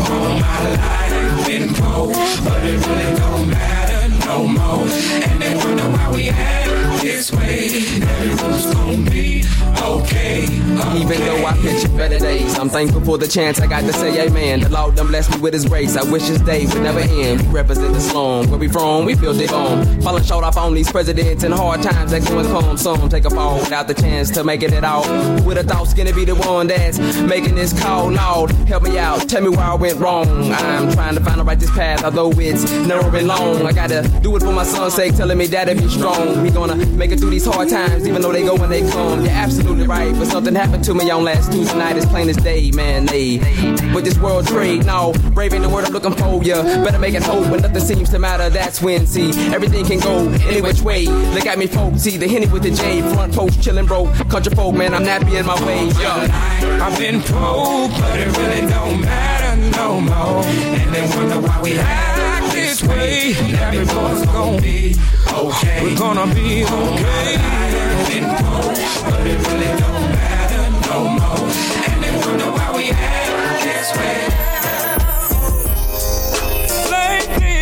All 0.08 0.38
my 0.40 0.70
life 0.70 1.46
been 1.46 1.68
poor, 1.74 2.14
but 2.44 2.64
it 2.64 2.86
really 2.86 3.14
don't 3.18 3.50
matter 3.50 3.99
no 4.30 4.46
more. 4.46 4.86
And 5.26 5.42
they 5.42 5.54
wonder 5.56 5.88
why 5.90 6.12
we 6.14 6.28
act 6.28 7.02
this 7.02 7.32
way. 7.32 7.68
Never 7.98 8.36
know 8.36 8.72
gonna 8.72 9.10
be 9.10 9.44
okay. 9.82 10.44
okay. 10.44 11.00
Even 11.00 11.18
though 11.20 11.44
I 11.46 11.52
picture 11.58 11.88
better 11.88 12.18
days. 12.18 12.58
I'm 12.58 12.68
thankful 12.68 13.00
for 13.00 13.18
the 13.18 13.28
chance 13.28 13.60
I 13.60 13.66
got 13.66 13.80
to 13.82 13.92
say 13.92 14.26
amen. 14.26 14.60
The 14.60 14.68
Lord 14.68 14.96
done 14.96 15.08
blessed 15.08 15.30
me 15.32 15.38
with 15.40 15.54
his 15.54 15.64
grace. 15.64 15.96
I 15.96 16.10
wish 16.10 16.22
his 16.22 16.40
day 16.42 16.66
would 16.66 16.82
never 16.82 17.00
end. 17.00 17.40
We 17.42 17.48
represent 17.48 17.94
the 17.94 18.00
slum. 18.00 18.50
Where 18.50 18.58
we 18.58 18.68
from, 18.68 19.04
we 19.04 19.14
feel 19.14 19.38
it 19.38 19.50
home. 19.50 20.00
Falling 20.02 20.24
short 20.24 20.44
off 20.44 20.56
on 20.56 20.74
these 20.74 20.90
presidents 20.90 21.44
and 21.44 21.54
hard 21.54 21.82
times 21.82 22.10
that 22.10 22.26
go 22.26 22.38
and 22.38 22.48
come. 22.48 22.76
Some 22.76 23.08
take 23.08 23.24
a 23.24 23.30
fall 23.30 23.58
without 23.58 23.88
the 23.88 23.94
chance 23.94 24.30
to 24.32 24.44
make 24.44 24.62
it 24.62 24.72
at 24.72 24.84
all. 24.84 25.04
With 25.44 25.58
a 25.58 25.64
thought 25.64 25.88
skinny 25.88 26.12
be 26.12 26.24
the 26.24 26.34
one 26.34 26.66
that's 26.66 26.98
making 27.20 27.54
this 27.54 27.78
call. 27.80 28.10
Lord, 28.10 28.50
help 28.68 28.82
me 28.82 28.98
out. 28.98 29.28
Tell 29.28 29.42
me 29.42 29.48
where 29.48 29.60
I 29.60 29.74
went 29.74 29.98
wrong. 29.98 30.28
I'm 30.52 30.92
trying 30.92 31.14
to 31.16 31.24
find 31.24 31.40
the 31.40 31.44
righteous 31.44 31.70
path, 31.70 32.04
although 32.04 32.30
it's 32.32 32.70
narrow 32.86 33.14
and 33.14 33.26
long. 33.26 33.66
I 33.66 33.72
gotta 33.72 34.02
do 34.22 34.36
it 34.36 34.40
for 34.40 34.52
my 34.52 34.64
son's 34.64 34.94
sake, 34.94 35.14
telling 35.16 35.38
me 35.38 35.46
daddy 35.46 35.74
be 35.74 35.88
strong. 35.88 36.42
We 36.42 36.50
gonna 36.50 36.76
make 36.86 37.10
it 37.10 37.20
through 37.20 37.30
these 37.30 37.46
hard 37.46 37.68
times, 37.68 38.06
even 38.06 38.22
though 38.22 38.32
they 38.32 38.42
go 38.42 38.54
when 38.54 38.70
they 38.70 38.88
come. 38.90 39.22
You're 39.22 39.30
absolutely 39.30 39.86
right, 39.86 40.12
but 40.14 40.26
something 40.26 40.54
happened 40.54 40.84
to 40.84 40.94
me 40.94 41.10
on 41.10 41.24
last 41.24 41.52
Tuesday 41.52 41.78
night. 41.78 41.96
It's 41.96 42.06
plain 42.06 42.28
as 42.28 42.36
day, 42.36 42.70
man. 42.70 43.06
They 43.06 43.38
with 43.94 44.04
this 44.04 44.18
world 44.18 44.46
trade, 44.46 44.84
no, 44.86 45.12
braving 45.32 45.62
the 45.62 45.68
word 45.68 45.84
I'm 45.84 45.92
looking 45.92 46.12
for. 46.12 46.42
Ya 46.42 46.62
better 46.84 46.98
make 46.98 47.14
it 47.14 47.22
hope 47.22 47.50
when 47.50 47.62
nothing 47.62 47.80
seems 47.80 48.10
to 48.10 48.18
matter. 48.18 48.50
That's 48.50 48.82
when 48.82 49.06
see 49.06 49.30
everything 49.52 49.86
can 49.86 50.00
go 50.00 50.28
any 50.48 50.60
which 50.60 50.82
way. 50.82 51.06
Look 51.06 51.46
at 51.46 51.58
me, 51.58 51.66
folks. 51.66 52.02
See 52.02 52.16
the 52.16 52.28
henny 52.28 52.46
with 52.46 52.62
the 52.62 52.70
J, 52.70 53.00
front 53.14 53.34
post 53.34 53.60
chillin', 53.60 53.86
bro. 53.86 54.06
Country 54.28 54.54
folk, 54.54 54.74
man, 54.74 54.94
I'm 54.94 55.04
nappy 55.04 55.38
in 55.38 55.46
my 55.46 55.54
way. 55.66 55.86
Yo. 56.00 56.60
I've 56.82 56.98
been 56.98 57.22
told, 57.22 57.90
but 57.90 58.18
it 58.18 58.36
really 58.38 58.66
don't 58.68 59.00
matter 59.02 59.56
no 59.76 60.00
more. 60.00 60.44
And 60.44 60.94
they 60.94 61.02
wonder 61.16 61.46
why 61.46 61.60
we 61.62 61.78
act 61.78 62.39
this 62.80 62.88
way. 62.88 63.34
Everyone's 63.58 64.26
gonna 64.26 64.60
be 64.60 64.96
okay. 65.32 65.82
We're 65.82 65.96
gonna 65.96 66.34
be 66.34 66.64
okay. 66.64 67.36
I've 67.36 68.08
been 68.08 68.24
told, 68.24 68.76
but 69.04 69.26
it 69.26 69.38
really 69.48 69.72
don't 69.80 70.10
matter 70.12 70.64
no 70.88 70.98
more. 71.08 71.48
And 71.88 72.02
they 72.02 72.12
wonder 72.26 72.50
why 72.50 72.72
we 72.76 72.90
act 72.90 73.62
this 73.64 73.92
way. 73.96 74.18
Lately, 76.90 77.56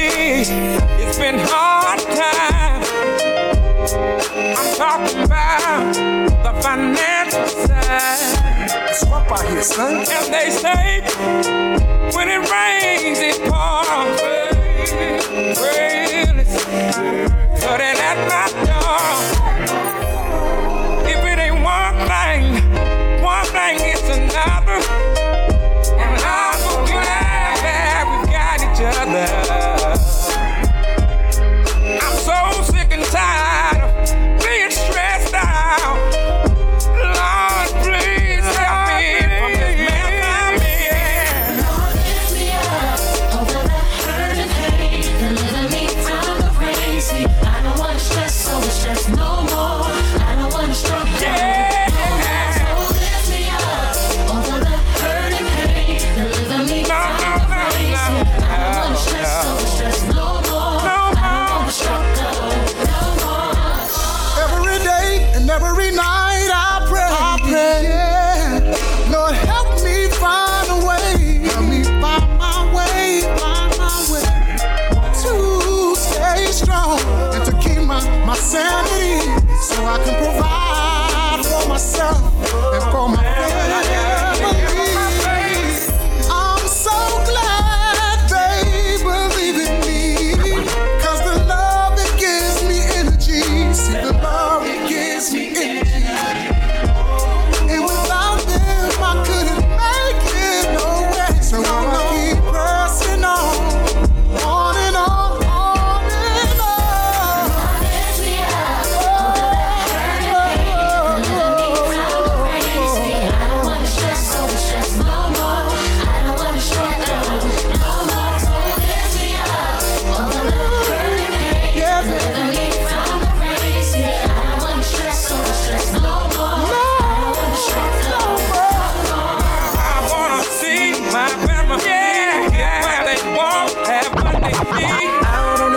it's 1.02 1.18
been 1.18 1.38
hard 1.38 2.00
times. 2.00 2.88
I'm 4.58 4.76
talking 4.76 5.22
about 5.24 5.94
the 6.42 6.62
financial 6.62 7.48
side. 7.66 8.94
Swap 8.94 9.32
out 9.32 9.44
here, 9.48 9.62
son. 9.62 9.96
And 9.96 10.32
they 10.32 10.50
say 10.50 11.02
when 12.14 12.28
it 12.28 12.50
rains, 12.50 13.18
it 13.20 13.40
pours. 13.48 14.57
If 21.10 21.24
it 21.24 21.38
ain't 21.38 21.62
one 21.62 21.96
thing, 22.06 23.22
one 23.22 23.46
thing 23.46 23.78
it's 23.80 24.08
another. 24.08 25.07
My, 78.54 78.87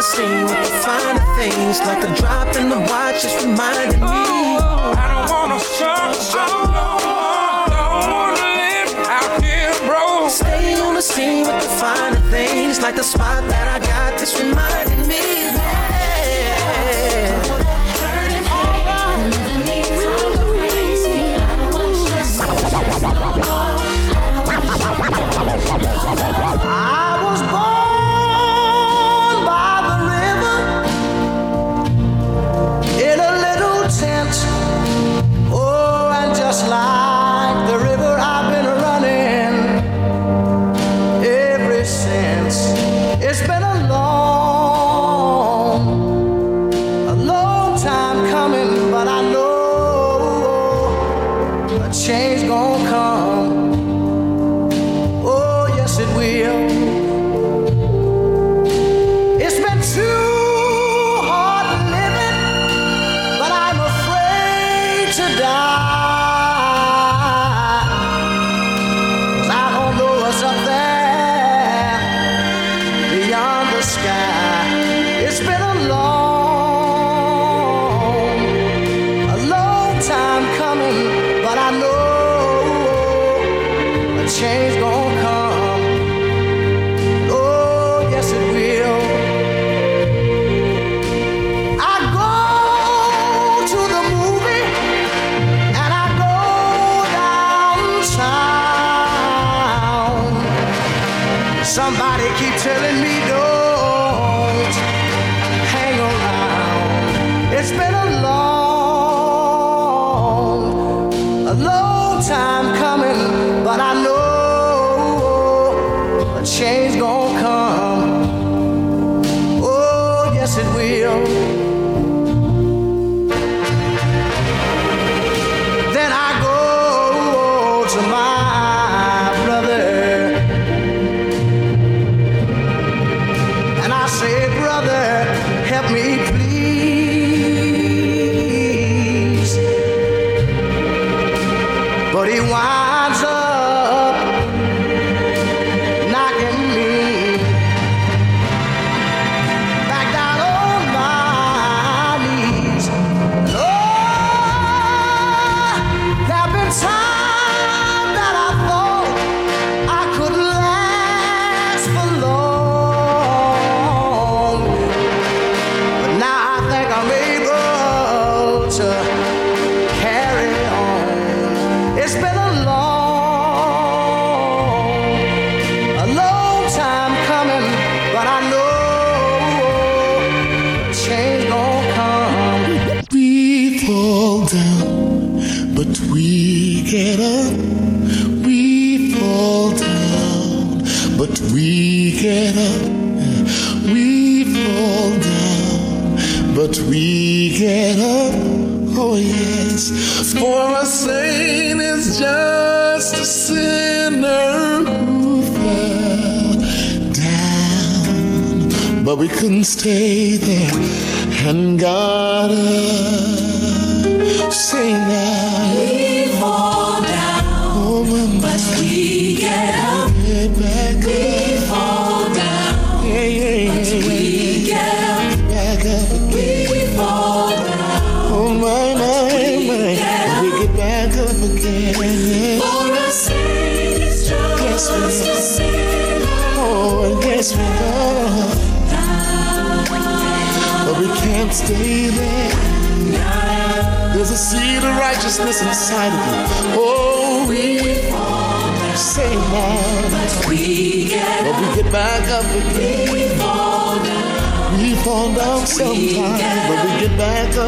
the 0.02 0.08
scene 0.08 0.46
with 0.46 0.58
the 0.58 0.74
finer 0.82 1.20
things, 1.38 1.80
like 1.82 2.04
a 2.04 2.16
drop 2.16 2.56
in 2.56 2.70
the 2.70 2.80
watch 2.90 3.24
is 3.24 3.46
reminding 3.46 4.02
me. 4.02 4.58
I 4.98 5.06
don't 5.12 5.30
wanna 5.30 5.60
show, 5.78 6.02
show, 6.18 6.54
don't 7.70 7.94
wanna 8.10 8.50
live 8.58 8.92
out 9.06 9.44
here, 9.44 9.72
bro. 9.86 10.28
Stay 10.28 10.74
on 10.82 10.96
the 10.96 11.04
scene 11.04 11.46
with 11.46 11.62
the 11.62 11.70
finer 11.78 12.20
things, 12.32 12.82
like 12.82 12.96
the 12.96 13.04
spot 13.04 13.48
that 13.48 13.68
I 13.68 13.78
got 13.86 14.18
that's 14.18 14.34
reminding 14.42 15.08
me. 15.08 15.61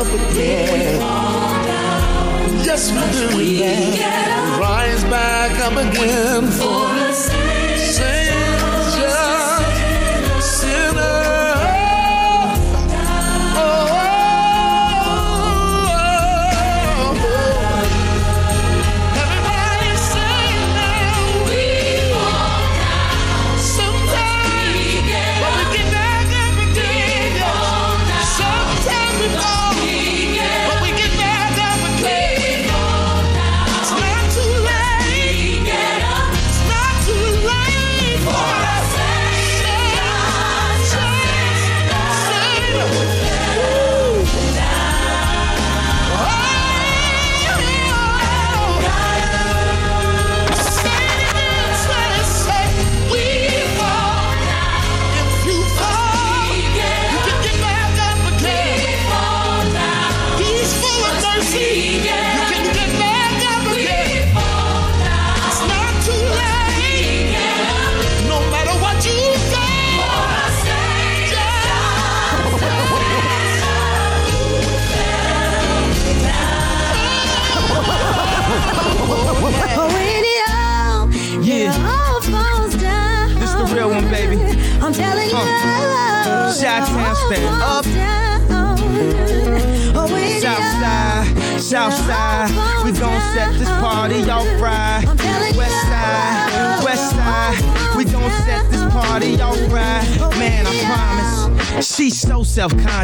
up 0.03 0.31
again. 0.31 0.72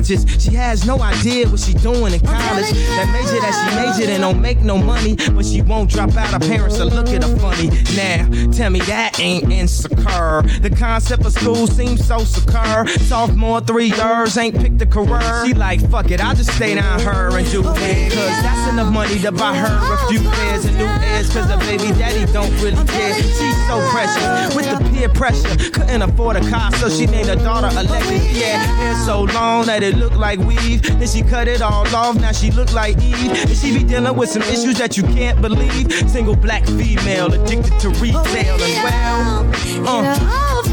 She 0.10 0.56
has 0.56 0.88
no 0.88 1.00
idea 1.02 1.48
what 1.48 1.60
she's 1.60 1.76
doing 1.76 2.14
in 2.14 2.20
college. 2.22 2.72
That 2.72 3.10
major 3.14 3.40
that 3.42 3.54
she 3.54 3.76
majored 3.76 4.10
in 4.10 4.22
don't 4.22 4.42
make 4.42 4.60
no 4.60 4.78
money, 4.78 5.16
but 5.34 5.46
she 5.46 5.62
won't 5.62 5.92
drop 5.92 6.16
out. 6.16 6.30
Her 6.30 6.40
parents 6.40 6.80
are 6.80 6.86
look 6.86 7.10
at 7.10 7.24
her 7.24 7.38
funny. 7.38 7.68
Now, 7.96 8.28
tell 8.52 8.72
me 8.72 8.80
that 8.82 9.20
ain't 9.20 9.52
insecure. 9.52 10.42
The 10.62 10.76
concept 10.76 11.26
of 11.26 11.34
school 11.34 11.68
seems 11.68 12.08
so 12.08 12.20
secure. 12.20 12.88
Sophomore 12.88 13.62
three 13.62 13.92
years 13.92 14.36
ain't 14.38 14.58
picked 14.58 14.82
a 14.82 14.88
career. 14.88 15.46
She 15.46 15.54
like, 15.54 15.88
fuck 15.92 16.10
it, 16.10 16.24
I 16.24 16.34
just 16.34 16.56
stay 16.56 16.74
down 16.74 17.00
her 17.02 17.38
and 17.38 17.52
do 17.52 17.60
it. 17.60 18.14
Cause 18.14 18.42
that's 18.42 18.72
enough 18.72 18.92
money 18.92 19.20
to 19.20 19.32
buy 19.32 19.56
her 19.56 19.94
a 19.94 20.10
few 20.10 20.22
pairs 20.32 20.66
of 20.66 20.76
new 20.76 20.86
Airs. 20.86 21.32
Cause 21.32 21.48
the 21.48 21.58
baby 21.58 21.94
daddy 22.00 22.26
don't 22.34 22.52
really 22.62 22.84
care. 22.88 23.14
She's 23.14 23.68
so 23.68 23.80
precious 23.92 24.56
with 24.56 24.66
the 24.66 24.90
peer 24.90 25.10
pressure. 25.10 25.70
Couldn't 25.70 26.02
afford 26.02 26.38
a 26.38 26.50
car, 26.50 26.72
so 26.78 26.90
she 26.90 27.06
named 27.06 27.28
her 27.28 27.36
daughter 27.36 27.70
Alexis. 27.72 28.36
Yeah, 28.36 28.92
it's 28.92 29.06
so 29.06 29.24
long 29.24 29.68
that 29.68 29.84
it 29.84 29.99
look 30.00 30.16
like 30.16 30.40
weave. 30.40 30.82
Then 30.82 31.08
she 31.08 31.22
cut 31.22 31.48
it 31.48 31.62
all 31.62 31.86
off, 31.96 32.16
now 32.16 32.32
she 32.32 32.52
look 32.52 32.72
like 32.74 32.98
Eve. 33.04 33.32
And 33.32 33.56
she 33.56 33.78
be 33.78 33.84
dealing 33.84 34.16
with 34.16 34.30
some 34.30 34.42
issues 34.44 34.78
that 34.78 34.98
you 34.98 35.04
can't 35.04 35.42
believe. 35.42 35.92
Single 36.10 36.36
black 36.36 36.66
female, 36.66 37.34
addicted 37.34 37.78
to 37.82 37.90
retail 37.90 38.56
as 38.56 38.76
well. 38.84 39.46
Uh. 39.88 40.70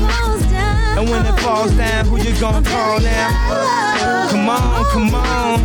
And 0.96 1.10
when 1.10 1.26
it 1.26 1.38
falls 1.40 1.72
down, 1.72 2.06
who 2.06 2.16
you 2.16 2.38
gonna 2.40 2.66
call 2.66 3.00
now? 3.00 4.28
Come 4.30 4.48
on, 4.48 4.84
come 4.86 5.14
on. 5.14 5.60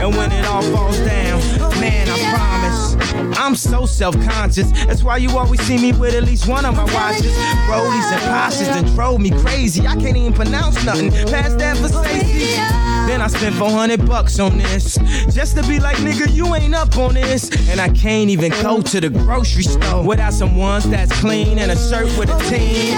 And 0.00 0.14
when 0.14 0.30
it 0.30 0.44
all 0.46 0.62
falls 0.62 0.98
down, 0.98 1.40
man, 1.80 2.08
I 2.08 2.16
promise. 2.30 3.36
I'm 3.38 3.56
so 3.56 3.86
self-conscious. 3.86 4.70
That's 4.86 5.02
why 5.02 5.16
you 5.16 5.30
always 5.36 5.60
see 5.62 5.78
me 5.78 5.92
with 5.92 6.14
at 6.14 6.22
least 6.22 6.46
one 6.46 6.64
of 6.64 6.76
my 6.76 6.84
watches. 6.84 7.32
Rollies 7.66 8.12
and 8.12 8.22
Pashas 8.22 8.66
that 8.66 8.86
drove 8.94 9.20
me 9.20 9.30
crazy. 9.30 9.86
I 9.86 9.96
can't 9.96 10.16
even 10.16 10.32
pronounce 10.32 10.84
nothing. 10.84 11.10
Past 11.10 11.58
that 11.58 11.76
Versace. 11.78 12.95
Then 13.06 13.22
I 13.22 13.28
spent 13.28 13.54
400 13.54 14.04
bucks 14.04 14.38
on 14.40 14.58
this. 14.58 14.98
Just 15.32 15.56
to 15.56 15.62
be 15.62 15.78
like, 15.78 15.96
nigga, 15.98 16.32
you 16.34 16.54
ain't 16.54 16.74
up 16.74 16.96
on 16.96 17.14
this. 17.14 17.50
And 17.70 17.80
I 17.80 17.88
can't 17.88 18.30
even 18.30 18.50
go 18.62 18.82
to 18.82 19.00
the 19.00 19.08
grocery 19.08 19.62
store 19.62 20.04
without 20.04 20.32
some 20.32 20.56
ones 20.56 20.88
that's 20.90 21.12
clean 21.20 21.58
and 21.58 21.70
a 21.70 21.76
shirt 21.76 22.06
with 22.18 22.30
a 22.30 22.38
team. 22.50 22.96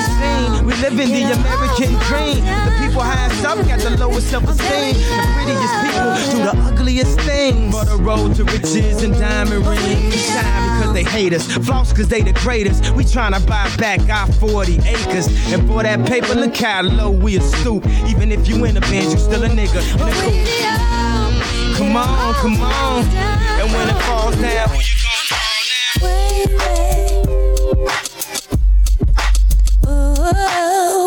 We 0.65 0.75
live 0.77 0.99
in 0.99 1.11
the 1.11 1.33
American 1.33 1.93
dream. 2.09 2.45
The 2.45 2.75
people 2.81 3.03
highest 3.03 3.45
up 3.45 3.59
got 3.67 3.81
the 3.81 3.97
lowest 3.99 4.31
self-esteem. 4.31 4.95
The 4.95 5.27
prettiest 5.35 5.75
people 5.85 6.15
do 6.33 6.39
the 6.45 6.73
ugliest 6.73 7.21
things. 7.21 7.79
For 7.79 7.85
the 7.85 8.03
road 8.03 8.35
to 8.37 8.45
riches 8.45 9.03
and 9.03 9.13
diamond 9.15 9.67
rings. 9.67 10.15
Shine 10.27 10.79
because 10.79 10.95
they 10.95 11.05
hate 11.05 11.33
us. 11.35 11.47
Floss 11.67 11.91
because 11.91 12.09
they 12.09 12.23
the 12.23 12.33
greatest. 12.33 12.91
We 12.91 13.05
tryna 13.05 13.47
buy 13.47 13.71
back 13.77 14.01
our 14.09 14.31
40 14.35 14.79
acres. 14.79 15.27
And 15.53 15.67
for 15.69 15.83
that 15.83 16.07
paper, 16.07 16.35
look 16.35 16.57
how 16.57 16.83
low 16.83 17.11
we 17.11 17.37
a 17.37 17.41
stoop. 17.41 17.87
Even 18.07 18.33
if 18.33 18.49
you 18.49 18.65
in 18.65 18.77
a 18.77 18.81
Benz, 18.81 19.13
you 19.13 19.19
still 19.19 19.45
a 19.45 19.49
nigga. 19.49 19.98
Come 21.77 21.97
on, 21.97 22.35
come 22.35 22.61
on. 22.61 23.05
And 23.05 23.73
when 23.73 23.89
it 23.89 24.01
falls 24.03 24.37
down, 24.37 24.69
who 24.69 24.77
you 24.77 24.99
Ooh, 29.87 30.15
wait, 30.23 30.98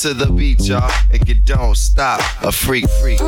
to 0.00 0.14
the 0.14 0.26
beat, 0.32 0.60
y'all, 0.60 0.90
and 1.12 1.28
you 1.28 1.34
don't 1.34 1.76
stop. 1.76 2.20
A 2.42 2.50
freak, 2.50 2.88
freak. 3.02 3.20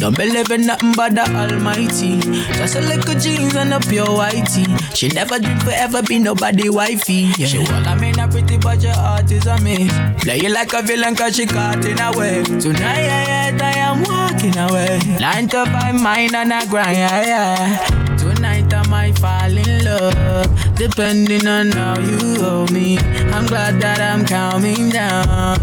Don't 0.00 0.16
believe 0.16 0.50
in 0.50 0.64
nothing 0.64 0.92
but 0.96 1.14
the 1.14 1.28
Almighty. 1.28 2.20
Just 2.56 2.74
a 2.76 2.80
little 2.80 3.14
jeans 3.20 3.54
and 3.54 3.74
a 3.74 3.80
pure 3.80 4.06
whitey. 4.06 4.64
She 4.96 5.08
never 5.08 5.38
dreamed 5.38 5.62
forever 5.62 6.02
be 6.02 6.18
nobody 6.18 6.70
wifey. 6.70 7.28
Yeah. 7.36 7.46
She 7.46 7.58
want 7.58 7.86
I 7.86 7.94
mean 7.96 8.18
a 8.18 8.26
pretty 8.26 8.56
but 8.56 8.82
your 8.82 8.94
heart 8.94 9.30
is 9.30 9.46
a 9.46 9.60
miss. 9.60 9.92
Play 10.22 10.38
you 10.38 10.48
like 10.48 10.72
a 10.72 10.80
villain 10.80 11.14
cause 11.14 11.36
she 11.36 11.44
caught 11.44 11.84
in 11.84 12.00
a 12.00 12.16
web. 12.16 12.46
Tonight 12.60 13.60
I 13.60 13.72
am 13.76 14.02
walking 14.02 14.56
away. 14.56 15.00
Nine 15.20 15.48
to 15.48 15.66
five, 15.66 16.00
mine 16.00 16.34
and 16.34 16.50
I 16.50 16.64
grind, 16.64 16.96
yeah, 16.96 17.26
yeah. 17.26 18.16
Tonight 18.16 18.72
I'm 18.72 18.90
might 18.90 19.16
fall 19.18 19.56
in 19.56 19.84
love, 19.84 20.74
depending 20.74 21.46
on 21.46 21.70
how 21.70 21.98
you 22.00 22.42
hold 22.42 22.72
me. 22.72 22.98
I'm 22.98 23.46
glad 23.46 23.80
that 23.80 24.00
I'm 24.00 24.26
calming 24.26 24.90
down. 24.90 25.58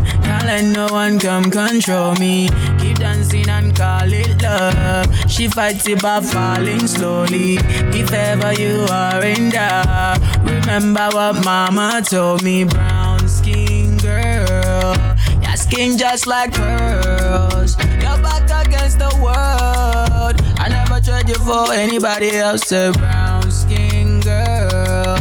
Let 0.48 0.64
no 0.64 0.88
one 0.88 1.20
come 1.20 1.52
control 1.52 2.16
me. 2.16 2.48
Keep 2.80 3.00
dancing 3.00 3.50
and 3.50 3.76
call 3.76 4.14
it 4.14 4.42
love. 4.42 5.30
She 5.30 5.50
fights 5.50 5.86
it 5.90 6.02
by 6.02 6.22
falling 6.22 6.88
slowly. 6.88 7.58
If 7.92 8.14
ever 8.14 8.54
you 8.54 8.86
are 8.90 9.22
in 9.26 9.50
doubt, 9.50 10.22
remember 10.46 11.10
what 11.12 11.44
mama 11.44 12.02
told 12.10 12.44
me. 12.44 12.64
Brown 12.64 13.28
skin 13.28 13.98
girl, 13.98 14.96
your 15.44 15.58
skin 15.58 15.98
just 15.98 16.28
like 16.28 16.54
pearls. 16.54 17.78
Your 18.00 18.18
back 18.24 18.48
against 18.66 19.00
the 19.00 19.12
world. 19.22 20.36
I 20.64 20.70
never 20.70 21.02
trade 21.02 21.28
you 21.28 21.36
for 21.44 21.74
anybody 21.74 22.38
else. 22.38 22.72
A 22.72 22.94
brown 22.94 23.52
skin 23.52 24.22
girl, 24.22 25.18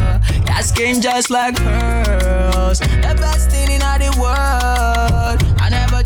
your 0.46 0.62
skin 0.62 1.00
just 1.02 1.30
like 1.30 1.56
pearls. 1.56 2.78
The 2.78 3.16
best 3.18 3.50
thing 3.50 3.72
in 3.72 3.82
all 3.82 3.98
the 3.98 4.16
world. 4.20 4.75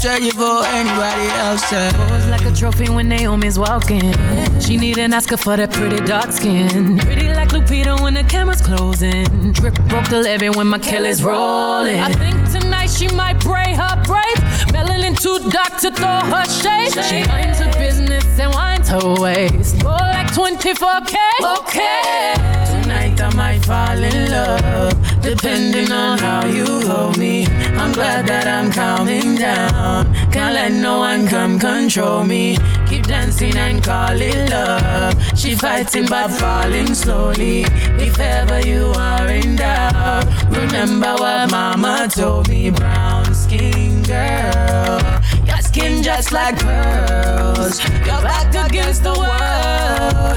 Trade 0.01 0.23
you 0.23 0.33
for 0.33 0.65
anybody 0.65 1.29
else. 1.45 1.63
Pose 1.69 2.27
like 2.29 2.47
a 2.47 2.53
trophy 2.53 2.89
when 2.89 3.11
Naomi's 3.11 3.59
walking. 3.59 4.15
She 4.59 4.79
need 4.79 4.97
an 4.97 5.13
Oscar 5.13 5.37
for 5.37 5.59
that 5.59 5.73
pretty 5.73 6.01
dark 6.07 6.33
skin. 6.33 6.99
Pretty 6.99 7.29
like 7.35 7.51
Lupita 7.51 8.01
when 8.01 8.15
the 8.15 8.25
camera's 8.25 8.63
closing. 8.63 9.53
Drip 9.53 9.75
broke 9.89 10.09
the 10.09 10.23
levee 10.23 10.49
when 10.49 10.69
my 10.69 10.79
Kelly's 10.79 11.23
rolling. 11.23 12.01
I 12.01 12.13
think 12.15 12.51
tonight 12.51 12.89
she 12.89 13.09
might 13.09 13.41
braid 13.41 13.77
her 13.77 14.03
braids. 14.05 14.41
Melanin 14.73 15.21
too 15.21 15.39
dark 15.51 15.77
to 15.81 15.91
throw 15.91 16.21
her 16.33 16.47
shade. 16.47 16.93
She 17.05 17.23
minds 17.29 17.59
her 17.59 17.71
business 17.79 18.25
and 18.39 18.55
winds 18.55 18.89
her 18.89 19.15
waist. 19.21 19.83
Go 19.83 19.91
like 19.91 20.29
24K. 20.29 21.17
Okay. 21.59 22.35
Tonight 22.83 23.21
I 23.21 23.35
might 23.35 23.65
fall 23.67 24.03
in 24.03 24.31
love, 24.31 24.95
depending 25.23 25.93
on 25.93 26.19
how 26.19 26.47
you 26.47 26.67
hold 26.89 27.19
me. 27.19 27.47
I'm 27.81 27.93
glad 27.93 28.27
that 28.27 28.47
I'm 28.47 28.71
calming 28.71 29.37
down. 29.37 30.13
Can't 30.33 30.55
let 30.55 30.73
no 30.73 30.99
one 30.99 31.27
come 31.27 31.59
control 31.59 32.25
me. 32.25 32.57
Keep 32.89 33.05
dancing 33.07 33.57
and 33.57 33.83
call 33.83 34.21
it 34.21 34.51
love. 34.51 35.15
She 35.39 35.55
fighting 35.55 36.07
but 36.07 36.29
falling 36.29 36.95
slowly. 36.95 37.63
If 37.99 38.19
ever 38.19 38.61
you 38.67 38.93
are 38.97 39.29
in 39.29 39.57
doubt, 39.57 40.25
remember 40.51 41.15
what 41.15 41.51
mama 41.51 42.09
told 42.11 42.49
me. 42.49 42.71
Brown 42.71 43.35
skin 43.35 44.03
girl, 44.03 45.01
your 45.47 45.63
skin 45.63 46.03
just 46.03 46.33
like 46.33 46.59
pearls. 46.59 47.83
Your 48.07 48.21
back 48.23 48.71
against 48.71 49.03
the 49.03 49.15
world. 49.15 50.30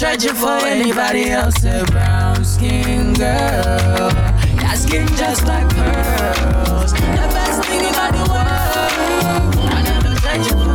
Tried 0.00 0.22
you 0.22 0.32
for 0.32 0.48
anybody 0.64 1.28
else. 1.28 1.62
A 1.62 1.84
brown 1.84 2.42
skin 2.42 3.12
girl, 3.12 4.10
your 4.58 4.74
skin 4.74 5.06
just 5.08 5.44
like 5.44 5.68
pearls. 5.68 6.92
The 6.94 7.28
best 7.36 7.68
thing 7.68 7.80
in 7.80 7.94
all 7.94 8.10
the 8.10 8.24
world. 8.32 9.56
I 9.70 9.82
never 9.82 10.18
tried 10.18 10.46
you 10.46 10.69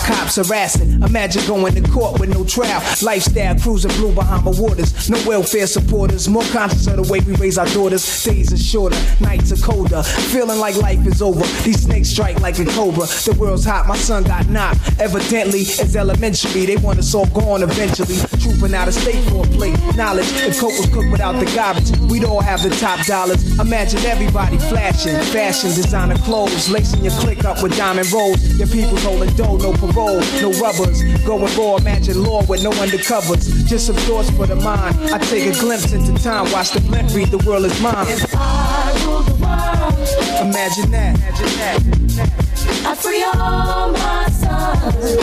cops 0.00 0.36
harassing. 0.36 1.02
Imagine 1.02 1.46
going 1.46 1.74
to 1.74 1.90
court 1.90 2.18
with 2.18 2.30
no 2.30 2.44
trial. 2.44 2.82
Lifestyle 3.02 3.58
cruising 3.58 3.92
blue 3.92 4.12
behind 4.14 4.30
Bahama 4.44 4.62
waters. 4.62 5.10
No 5.10 5.18
welfare 5.26 5.66
supporters. 5.66 6.28
More 6.28 6.44
conscious 6.52 6.86
of 6.86 6.96
the 7.04 7.12
way 7.12 7.20
we 7.20 7.34
raise 7.34 7.58
our 7.58 7.66
daughters. 7.66 8.04
Days 8.22 8.52
are 8.52 8.56
shorter, 8.56 8.96
nights 9.20 9.50
are 9.52 9.56
colder. 9.56 10.02
Feeling 10.02 10.58
like 10.58 10.76
life 10.76 11.04
is 11.06 11.20
over. 11.20 11.44
These 11.64 11.82
snakes 11.82 12.10
strike 12.10 12.40
like 12.40 12.58
a 12.58 12.64
cobra. 12.64 13.06
The 13.06 13.36
world's 13.38 13.64
hot, 13.64 13.86
my 13.86 13.96
son 13.96 14.22
got 14.22 14.48
knocked. 14.48 14.78
Evidently, 15.00 15.60
it's 15.60 15.96
elementary. 15.96 16.66
They 16.66 16.76
want 16.76 16.98
us 16.98 17.14
all 17.14 17.26
gone 17.26 17.62
eventually. 17.62 18.16
Trooping 18.60 18.76
out 18.76 18.88
of 18.88 18.94
state 18.94 19.24
for 19.30 19.46
a 19.46 19.48
plate. 19.48 19.78
Knowledge, 19.96 20.26
if 20.32 20.60
coke 20.60 20.76
was 20.76 20.86
cooked 20.92 21.10
without 21.10 21.32
the 21.40 21.46
garbage, 21.56 21.90
we'd 22.10 22.24
all 22.24 22.42
have 22.42 22.62
the 22.62 22.68
top 22.76 23.04
dollars. 23.06 23.58
Imagine 23.58 24.00
everybody 24.00 24.58
flashing, 24.58 25.16
fashion, 25.32 25.70
designer 25.70 26.18
clothes, 26.18 26.68
lacing 26.68 27.02
your 27.02 27.12
click 27.14 27.42
up 27.46 27.62
with 27.62 27.74
diamond 27.74 28.12
rolls. 28.12 28.38
Your 28.58 28.68
people's 28.68 29.02
holding 29.02 29.34
dough, 29.34 29.56
no 29.56 29.72
parole, 29.72 30.20
no 30.42 30.52
rubbers. 30.60 31.02
Going 31.24 31.56
raw, 31.56 31.76
imagine 31.76 32.22
law 32.22 32.44
with 32.44 32.62
no 32.62 32.70
undercovers. 32.72 33.66
Just 33.66 33.86
some 33.86 33.96
thoughts 33.96 34.28
for 34.30 34.46
the 34.46 34.56
mind. 34.56 34.94
I 35.10 35.16
take 35.16 35.46
a 35.46 35.58
glimpse 35.58 35.92
into 35.92 36.22
time, 36.22 36.52
watch 36.52 36.72
the 36.72 36.80
blimp 36.80 37.14
read, 37.14 37.28
the 37.28 37.38
world 37.38 37.64
is 37.64 37.80
mine. 37.80 37.94
I 38.34 38.92
rule 39.06 39.22
the 39.22 39.36
world. 39.40 40.48
Imagine 40.48 40.90
that, 40.90 41.16
imagine 41.16 41.56
that. 41.56 42.86
I 42.86 42.94
free 42.94 43.24
all 43.24 43.92
my 43.92 44.28
sons. 44.28 45.16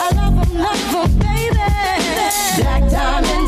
I 0.00 0.10
love 0.14 0.48
them, 0.48 0.58
love 0.58 0.92
them, 0.92 1.18
baby. 1.18 1.57
Black 2.58 2.90
diamonds. 2.90 3.47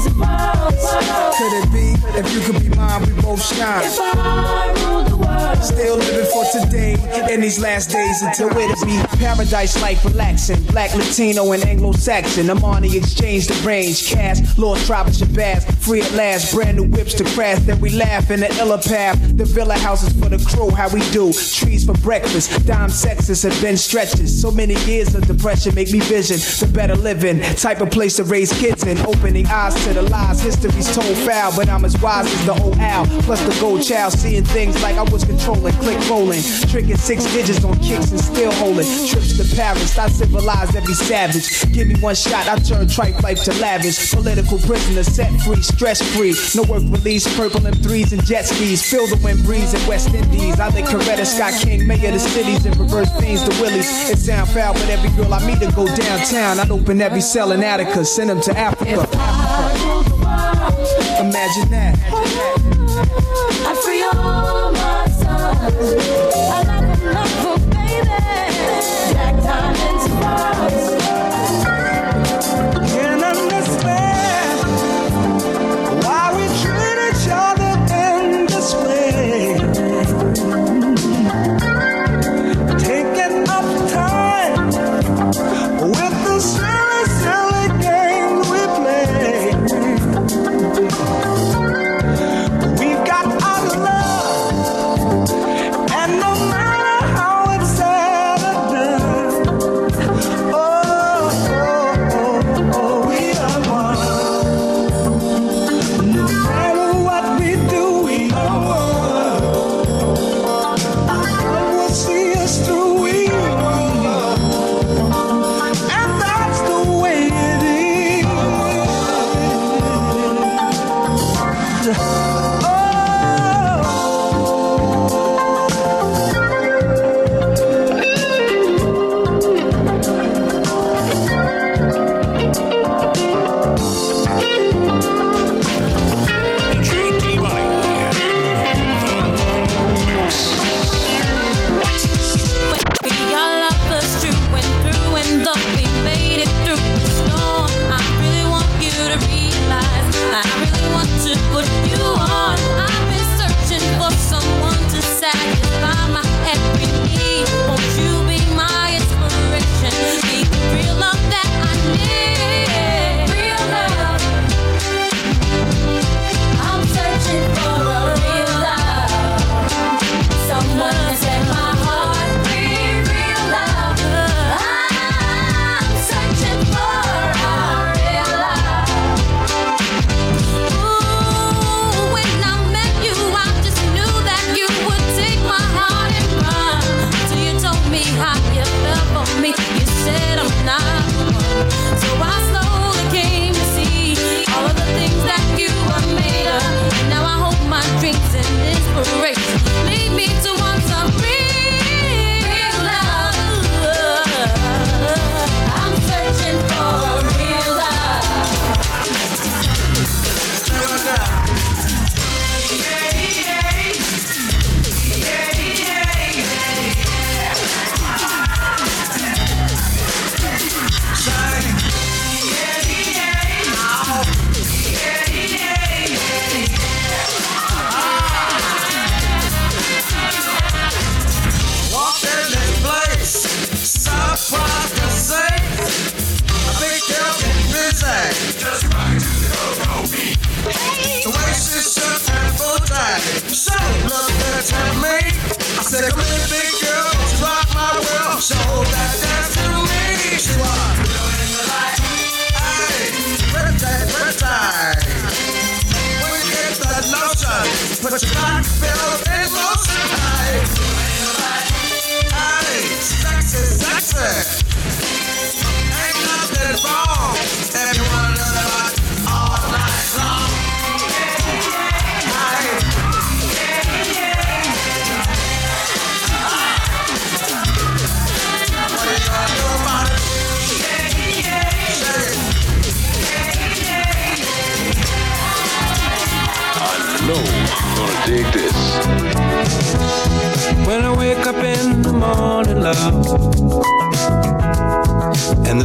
Could 0.81 1.53
it 1.62 1.72
be 1.72 1.95
if 2.18 2.33
you 2.33 2.41
could 2.41 2.62
be 2.62 2.74
mine, 2.76 3.03
we 3.03 3.22
both 3.22 3.43
shine? 3.43 3.85
If 3.85 3.99
I 4.01 4.72
rule 4.83 5.05
the 5.05 5.16
world. 5.16 5.62
Still 5.62 5.97
living 5.97 6.26
for 6.33 6.45
today 6.53 6.95
in 7.33 7.41
these 7.41 7.59
last 7.59 7.91
days 7.91 8.22
until 8.22 8.49
it'll 8.57 8.87
be 8.87 8.99
paradise 9.18 9.81
like 9.83 10.03
relaxing. 10.05 10.62
Black, 10.64 10.95
Latino, 10.95 11.53
and 11.53 11.64
Anglo 11.64 11.93
Saxon. 11.93 12.49
I'm 12.49 12.64
on 12.64 12.83
the 12.83 12.97
exchange, 12.97 13.47
the 13.47 13.55
range, 13.66 14.09
cast, 14.09 14.59
Lord 14.59 14.78
and 14.78 14.87
Shabazz. 14.89 15.72
Free 15.83 16.01
at 16.03 16.12
last, 16.12 16.55
brand 16.55 16.78
new 16.78 16.85
whips 16.85 17.14
to 17.14 17.24
crash. 17.24 17.59
Then 17.61 17.81
we 17.81 17.91
laugh 17.91 18.31
in 18.31 18.41
the 18.41 18.51
illa 18.59 18.78
path. 18.78 19.18
The 19.37 19.45
villa 19.45 19.76
houses 19.76 20.12
for 20.18 20.28
the 20.28 20.39
crew, 20.39 20.70
how 20.70 20.89
we 20.89 21.01
do. 21.11 21.33
Trees 21.33 21.85
for 21.85 21.95
breakfast, 21.95 22.66
dime 22.66 22.91
sexes 22.91 23.43
have 23.43 23.61
been 23.61 23.76
stretches. 23.76 24.41
So 24.41 24.51
many 24.51 24.74
years 24.85 25.14
of 25.14 25.26
depression 25.26 25.74
make 25.74 25.91
me 25.93 26.01
vision 26.01 26.37
the 26.37 26.72
better 26.72 26.97
living. 26.97 27.41
Type 27.57 27.81
of 27.81 27.91
place 27.91 28.16
to 28.16 28.24
raise 28.24 28.53
kids 28.59 28.85
in. 28.85 28.99
Opening 29.07 29.47
eyes 29.47 29.74
to 29.85 29.93
the 29.93 30.03
lies. 30.03 30.43
History's 30.73 30.95
told 30.97 31.16
foul, 31.29 31.53
but 31.57 31.68
I'm 31.68 31.85
as 31.85 32.01
wise 32.01 32.27
as 32.27 32.47
the 32.47 32.53
old 32.62 32.79
owl. 32.79 33.07
Plus 33.23 33.41
the 33.43 33.61
gold 33.61 33.83
child, 33.83 34.12
seeing 34.12 34.45
things 34.45 34.81
like 34.83 34.97
I 34.97 35.03
was 35.03 35.25
controlling, 35.25 35.73
click 35.75 35.99
rolling, 36.09 36.43
tricking 36.68 36.97
six 36.97 37.25
digits 37.33 37.64
on 37.64 37.79
kicks 37.81 38.11
and 38.11 38.21
still 38.21 38.53
holding. 38.53 38.87
Trips 39.09 39.37
to 39.39 39.57
Paris, 39.57 39.99
I 39.99 40.09
civilize 40.09 40.75
every 40.75 40.95
savage. 40.95 41.73
Give 41.73 41.89
me 41.89 41.97
one 42.01 42.14
shot, 42.14 42.49
I 42.49 42.57
turn 42.59 42.89
tripe 42.89 43.23
life 43.23 43.43
to 43.45 43.53
lavish. 43.61 44.12
Political 44.12 44.59
prisoner, 44.61 45.03
set 45.03 45.33
free, 45.43 45.62
stress 45.62 46.01
free. 46.16 46.35
No 46.55 46.62
work 46.71 46.83
release, 46.83 47.27
purple 47.37 47.61
M3s 47.61 48.12
and 48.12 48.25
jet 48.25 48.47
skis. 48.47 48.83
Feel 48.89 49.07
the 49.07 49.21
wind 49.23 49.45
breeze 49.45 49.75
in 49.75 49.87
West 49.89 50.14
Indies. 50.14 50.61
I 50.61 50.71
think 50.71 50.89
Coretta 50.89 51.27
Scott 51.27 51.55
King, 51.61 51.87
mayor 51.87 52.12
the 52.12 52.18
cities, 52.18 52.64
and 52.66 52.77
reverse 52.77 53.11
things 53.18 53.43
to 53.43 53.51
Willies. 53.61 54.11
It 54.11 54.18
sound 54.18 54.51
foul, 54.51 54.75
but 54.75 54.89
every 54.89 55.11
girl 55.11 55.33
I 55.33 55.47
meet 55.47 55.61
to 55.61 55.71
go 55.75 55.87
downtown. 55.87 56.59
I'd 56.61 56.71
open 56.71 57.01
every 57.01 57.21
cell 57.21 57.53
in 57.53 57.62
Attica, 57.62 58.05
send 58.05 58.31
them 58.31 58.41
to 58.43 58.57
Africa. 58.57 59.70
Imagine 61.31 61.70
that. 61.70 61.95
I 63.64 63.74
free 63.85 64.03
all 64.03 64.72
my 64.72 65.07
sons. 65.07 66.70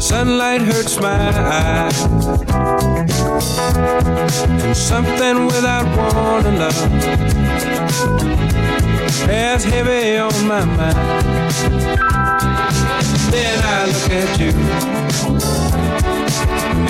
Sunlight 0.05 0.61
hurts 0.61 0.99
my 1.01 1.31
eyes, 1.35 1.99
and 4.61 4.77
something 4.77 5.47
without 5.47 5.87
warning, 5.97 6.59
love, 6.59 6.77
bears 9.25 9.63
heavy 9.63 10.17
on 10.17 10.47
my 10.47 10.63
mind. 10.63 10.95
Then 13.31 13.59
I 13.63 13.85
look 13.87 14.11
at 14.21 14.39
you, 14.39 14.51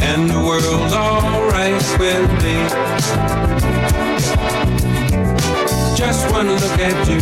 and 0.04 0.30
the 0.30 0.40
world's 0.48 0.94
alright 0.94 1.86
with 1.98 2.30
me. 2.44 2.56
Just 5.96 6.30
one 6.32 6.50
look 6.50 6.80
at 6.90 7.08
you, 7.08 7.22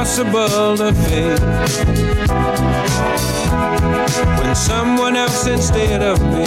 impossible 0.00 0.78
to 0.78 0.94
face. 0.94 1.40
When 4.40 4.54
someone 4.54 5.14
else 5.14 5.46
instead 5.46 6.00
of 6.02 6.18
me 6.22 6.46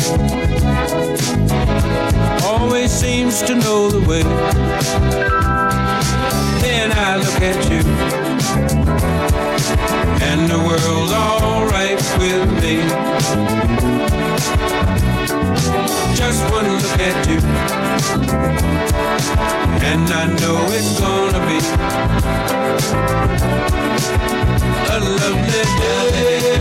always 2.43 2.91
seems 2.91 3.43
to 3.43 3.54
know 3.54 3.91
the 3.91 4.10
way, 4.10 4.24
then 6.64 6.91
I 6.93 7.18
look 7.18 7.41
at 7.41 7.70
you 7.70 8.93
and 10.34 10.50
the 10.50 10.58
world's 10.58 11.14
alright 11.14 12.02
with 12.18 12.50
me. 12.64 12.76
Just 16.16 16.42
one 16.52 16.68
look 16.82 17.00
at 17.10 17.28
you, 17.30 17.40
and 19.92 20.10
I 20.22 20.26
know 20.42 20.58
it's 20.78 21.00
gonna 21.00 21.42
be 21.50 21.60
a 24.90 25.00
lovely 25.20 25.64
day. 25.82 26.54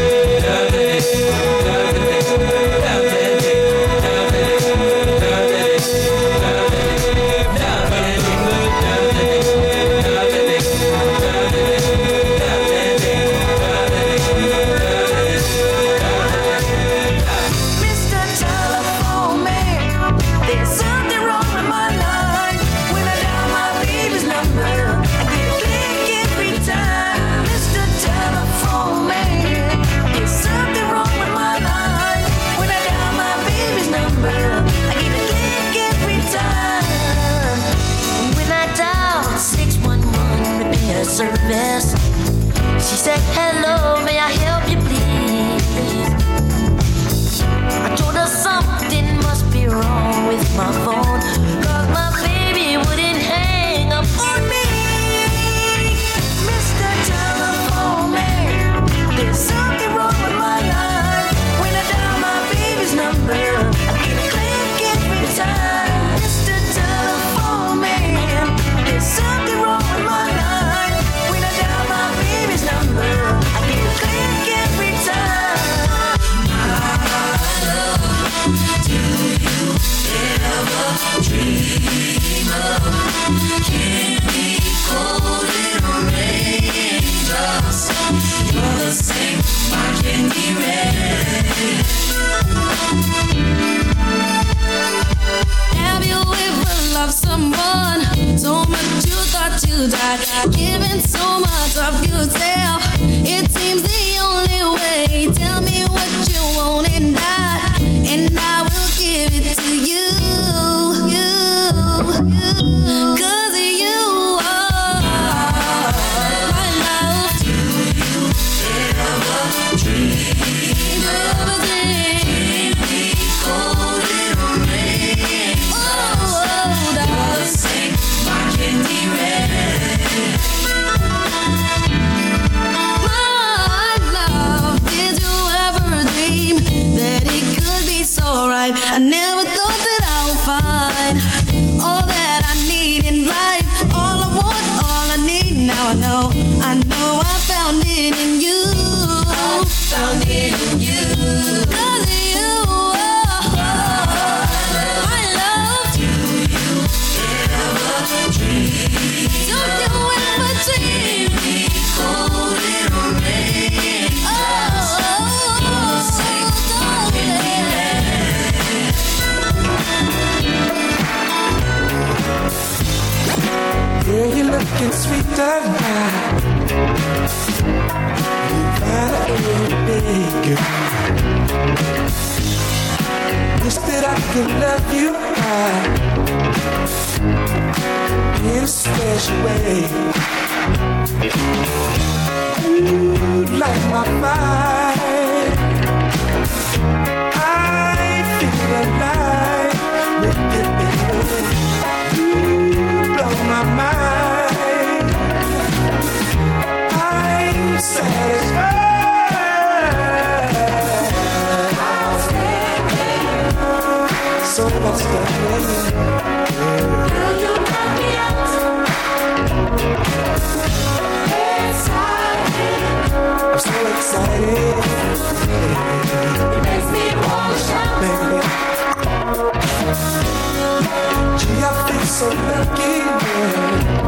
so 232.22 232.28
lucky 232.28 232.98
man, 233.08 233.98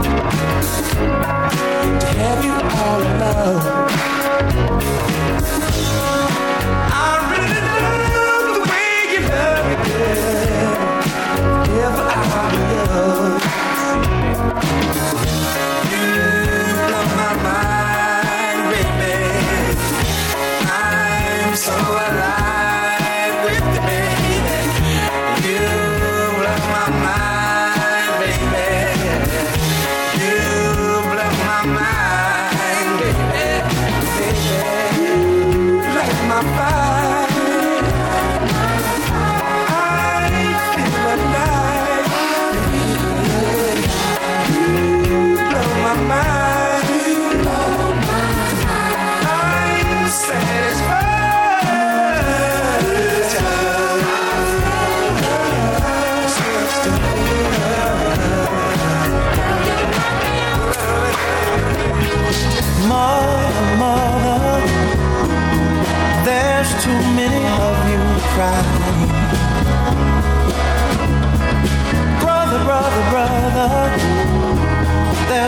to 2.01 2.07
have 2.07 2.45
you 2.45 2.55
all 2.79 3.03
alone. 3.03 4.14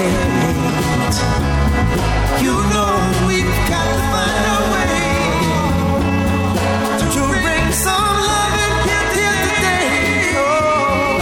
You 0.00 0.08
know 2.72 2.96
we've 3.28 3.52
got 3.68 3.84
to 3.84 4.00
find 4.08 4.44
a 4.48 4.56
way 4.72 5.04
to, 7.00 7.04
to 7.16 7.22
bring 7.44 7.66
some 7.68 8.08
love 8.28 8.56
in 8.64 8.72
here 8.88 9.36
today. 9.44 10.40
Oh, 10.40 11.20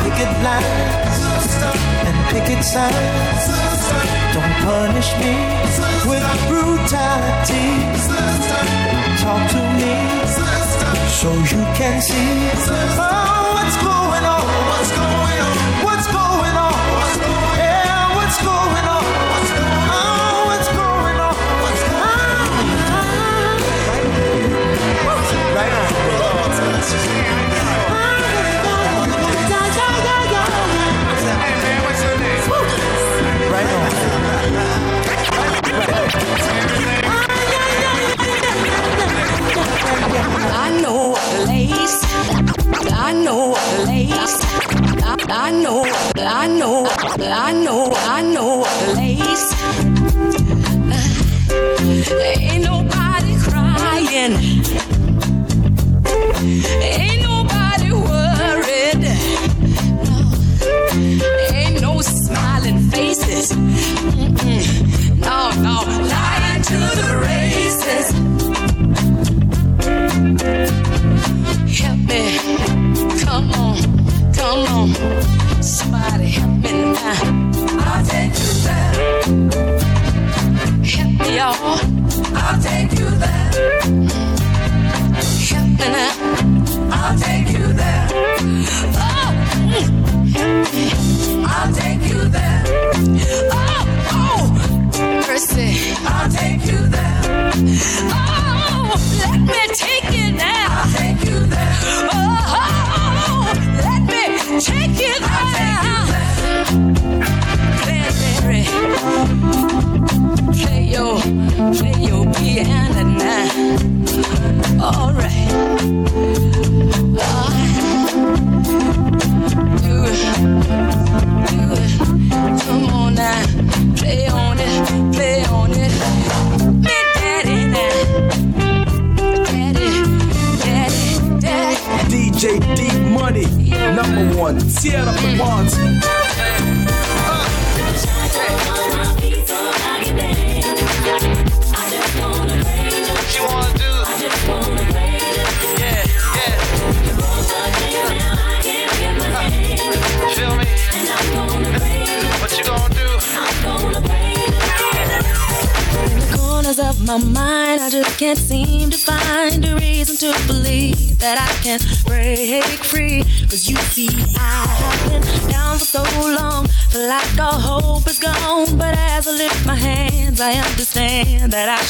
picket 0.00 0.32
lines 0.40 1.52
and 2.08 2.16
picket 2.32 2.64
signs. 2.64 3.44
Don't 4.32 4.56
punish 4.64 5.12
me 5.20 5.36
with 6.08 6.24
brutality. 6.48 7.92
Talk 9.20 9.44
to 9.52 9.60
me 9.76 9.92
so 11.20 11.28
you 11.52 11.60
can 11.76 12.00
see 12.00 12.48
oh, 12.72 13.52
what's 13.52 13.76
going 13.84 14.24
on. 14.24 14.48
What's 14.70 14.92
going 14.96 15.40
on? 15.40 15.81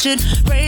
should 0.03 0.44
break 0.44 0.61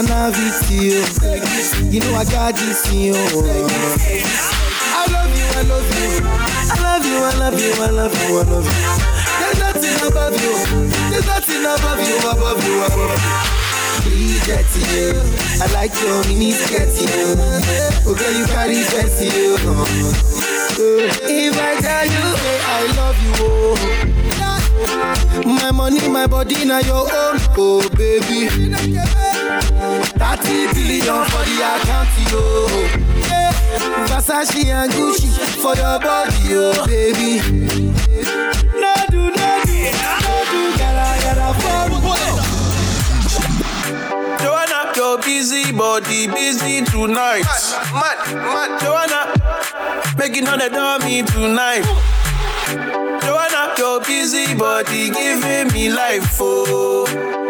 can 0.00 0.08
have 0.08 0.32
it 0.36 0.70
you. 0.70 1.04
You 1.90 2.00
know 2.00 2.14
I 2.16 2.24
got 2.24 2.54
this 2.54 2.92
you. 2.92 3.12
I 3.12 3.16
love 5.12 5.32
you, 5.36 5.44
I 5.44 5.62
love 5.68 5.88
you. 5.92 6.24
I 6.24 6.76
love 6.80 7.04
you, 7.04 7.16
I 7.20 7.34
love 7.36 7.60
you, 7.60 7.72
I 7.72 7.90
love 7.90 8.14
you, 8.14 8.38
I 8.38 8.42
love 8.48 8.64
you. 8.64 8.72
There's 9.40 9.58
nothing 9.58 9.98
above 10.08 10.36
you. 10.40 10.54
There's 11.10 11.26
nothing 11.26 11.62
above 11.64 12.00
you, 12.00 12.16
above 12.18 12.64
you, 12.64 12.80
above 12.80 13.12
you. 13.12 13.50
Please 14.02 14.40
get 14.46 14.64
you. 14.76 15.20
I 15.60 15.66
like 15.74 15.92
your 16.00 16.24
mini 16.28 16.52
skirt 16.52 16.96
you. 16.96 17.36
Oh 18.06 18.14
girl, 18.16 18.32
you 18.32 18.46
carry 18.46 18.82
fancy 18.84 19.26
you. 19.26 19.58
If 21.28 21.58
I 21.58 21.80
tell 21.80 22.06
you, 22.06 22.24
hey, 22.40 22.60
I 22.64 22.80
love 22.96 23.18
you, 23.22 23.32
oh. 23.40 24.20
My 25.44 25.70
money, 25.70 26.08
my 26.08 26.26
body, 26.26 26.64
now 26.64 26.78
your 26.80 27.06
own, 27.12 27.38
oh 27.58 27.88
baby. 27.96 28.48
30 30.42 30.74
billion 30.74 31.24
for 31.26 31.44
the 31.44 31.56
account, 31.60 32.08
yo. 32.30 32.42
Yeah. 33.28 33.52
Versace 34.06 34.64
and 34.66 34.92
Gucci 34.92 35.28
for 35.62 35.74
your 35.76 35.98
body, 36.00 36.36
yo, 36.48 36.72
baby. 36.86 37.40
No 38.80 38.94
do, 39.10 39.30
no 39.30 39.48
do, 39.64 39.76
no 40.00 40.34
do, 40.50 40.60
gotta, 40.78 41.06
gotta 41.22 41.48
Joanna, 44.42 44.92
your 44.96 45.18
busy 45.18 45.72
body, 45.72 46.26
busy 46.26 46.84
tonight. 46.84 47.44
Mad, 47.92 48.18
mad, 48.32 48.34
mad. 48.34 48.70
Joanna, 48.80 49.20
making 50.16 50.48
all 50.48 50.58
the 50.58 50.68
dummy 50.70 51.22
tonight. 51.22 51.84
Joanna, 53.22 53.74
your 53.78 54.00
busy 54.00 54.54
body 54.54 55.10
giving 55.10 55.68
me 55.72 55.90
life, 55.92 56.38
oh. 56.40 57.49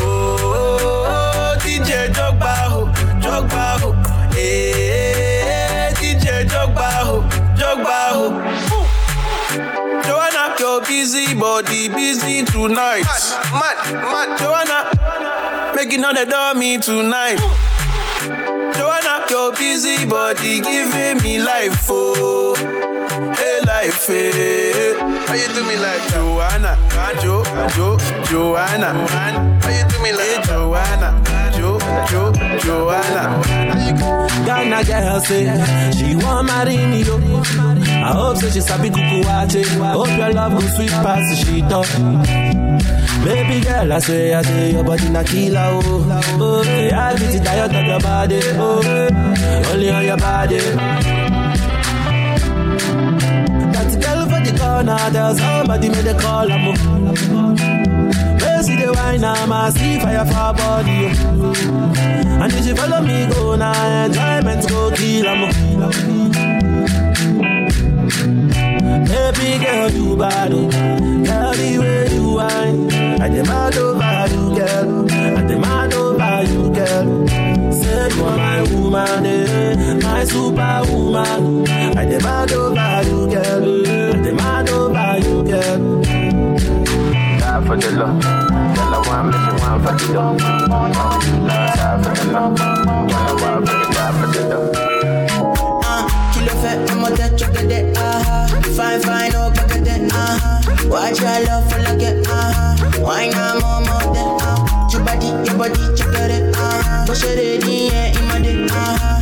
Oh, 0.00 1.56
DJ 1.60 2.08
Jogba 2.12 2.54
ho, 2.70 2.86
Jogba 3.20 3.78
ho. 3.80 3.94
Eh, 4.36 5.92
DJ 5.94 6.46
Jogba 6.48 6.90
ho, 7.06 7.22
Jogba 7.56 7.98
ho. 8.16 8.26
Joanna, 10.06 10.54
your 10.58 10.80
busy 10.82 11.34
body 11.34 11.88
busy 11.88 12.44
tonight. 12.44 13.04
Mad, 13.52 13.76
mad, 13.92 14.38
Joanna, 14.38 15.74
making 15.74 16.04
all 16.04 16.14
the 16.14 16.24
dummy 16.26 16.78
tonight. 16.78 17.38
Joanna, 18.78 19.26
your 19.30 19.52
busy 19.52 20.06
body 20.06 20.60
giving 20.60 21.18
me 21.22 21.42
life, 21.42 21.86
oh, 21.90 22.54
hey 23.36 23.60
life, 23.66 24.06
hey. 24.06 24.94
How 25.26 25.34
you 25.34 25.48
do 25.54 25.62
me 25.66 25.76
like 25.76 26.04
Joanna, 26.12 26.78
Jo, 27.20 27.42
Jo, 27.74 27.98
Joanna? 28.30 28.90
How 29.08 29.70
you 29.70 29.84
do 29.90 30.02
me 30.02 30.12
like 30.12 30.44
Joanna, 30.46 31.10
Jo, 31.56 31.78
Jo, 32.08 32.32
Joanna? 32.60 33.42
Ghana 34.46 34.84
girl 34.84 35.20
say 35.20 35.44
she 35.92 36.16
want 36.16 36.46
marry 36.46 36.76
me 36.86 37.02
yo. 37.02 37.16
I 37.18 38.12
hope 38.12 38.36
say 38.38 38.50
she 38.50 38.60
sabi 38.60 38.90
kuku 38.90 39.22
wache. 39.24 39.64
Hope 39.92 40.08
your 40.16 40.32
love 40.32 40.52
go 40.52 40.60
sweet 40.76 40.90
past 40.90 41.44
she 41.44 41.60
talk. 41.62 42.77
Baby 43.28 43.60
girl, 43.60 43.92
I 43.92 43.98
say, 43.98 44.32
I 44.32 44.40
say 44.42 44.72
your 44.72 44.82
body 44.84 45.08
na 45.10 45.22
killer 45.22 45.60
oh. 45.60 46.38
Oh, 46.40 46.62
yeah, 46.64 47.08
I 47.08 47.16
get 47.18 47.34
it 47.34 47.44
tired 47.44 47.74
of 47.74 47.84
your 47.86 48.00
body. 48.00 48.40
Oh, 48.54 48.80
only 49.70 49.90
on 49.90 50.04
your 50.04 50.16
body. 50.16 50.58
That 53.74 53.90
girl 54.02 54.22
for 54.30 54.40
the 54.46 54.52
corner, 54.58 55.10
there's 55.10 55.38
somebody 55.38 55.88
made 55.90 56.06
a 56.06 56.14
call. 56.18 56.50
I'm 56.50 56.74
Where 58.40 58.62
see 58.62 58.76
the 58.76 58.92
wine, 58.96 59.22
I'm 59.24 59.52
a 59.52 59.70
see 59.72 60.00
fire 60.00 60.24
for 60.24 60.52
body. 60.56 61.10
oh. 61.12 62.42
And 62.42 62.52
if 62.52 62.64
she 62.64 62.72
follow 62.74 63.00
me, 63.02 63.26
go 63.30 63.56
now, 63.56 64.04
enjoyment 64.06 64.68
go 64.68 64.90
kill 64.96 65.26
'em. 65.26 66.48
Baby 69.08 69.64
girl, 69.64 69.90
you 69.90 70.16
bad. 70.16 70.50
Girl, 70.50 71.52
the 71.54 71.78
way 71.80 72.08
you 72.14 72.34
whine, 72.34 72.92
I 73.22 73.28
demand 73.28 73.76
over 73.76 74.26
you, 74.32 74.44
girl. 74.58 75.10
I 75.38 75.42
demand 75.46 75.94
over 75.94 76.42
you, 76.50 76.70
girl. 76.70 77.72
Say 77.72 78.08
you 78.14 78.24
are 78.24 78.36
my 78.36 78.62
woman, 78.72 79.26
eh, 79.26 79.94
my 80.02 80.24
superwoman. 80.24 81.66
I 81.96 82.04
demand 82.04 82.52
over 82.52 83.02
you, 83.08 83.18
girl. 83.32 83.64
I 84.14 84.22
demand 84.22 84.68
over 84.68 85.18
you, 85.24 85.42
girl. 85.50 86.02
Die 87.40 87.60
for 87.66 87.76
the 87.76 87.90
love. 87.92 88.20
Girl, 88.22 88.94
I 88.94 89.00
want 89.08 89.26
me, 89.28 89.36
she 89.44 89.52
want 89.62 89.78
for 89.84 89.92
the 89.96 90.06
love. 90.12 90.38
Die 91.48 92.02
for 92.02 92.12
the 92.14 92.24
love. 92.32 92.56
Girl, 92.56 93.16
I 93.16 93.32
want 93.40 93.60
me, 93.64 93.74
die 93.94 94.12
for 94.20 94.28
the 94.32 94.42
love. 94.48 95.27
Kí 96.58 96.64
ló 96.64 96.70
fẹ́ 96.70 96.92
ọmọdé 96.92 97.26
jọgẹdẹ 97.38 97.78
fine 98.76 98.98
fine 99.06 99.36
ó 99.42 99.50
gbẹgẹdẹ 99.54 99.94
uh-huh. 100.08 100.90
watch 100.92 101.20
your 101.22 101.38
love 101.46 101.64
for 101.70 101.78
lọkẹ 101.84 102.10
uh-huh. 102.22 103.06
wine 103.06 103.34
am 103.46 103.58
ọmọdé 103.74 104.22
uh-huh. 104.22 104.92
your 104.92 105.02
body 105.06 105.28
your 105.46 105.56
body 105.60 105.82
jọgẹdẹ 105.98 106.38
bó 107.08 107.14
ṣe 107.20 107.30
lè 107.38 107.48
níyẹn 107.66 108.14
ìmọ̀dé 108.18 108.52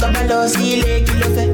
tọ́ba 0.00 0.20
lọ 0.30 0.38
sí 0.52 0.62
ilé 0.74 0.94
kí 1.06 1.12
ló 1.20 1.26
fẹ́ 1.36 1.46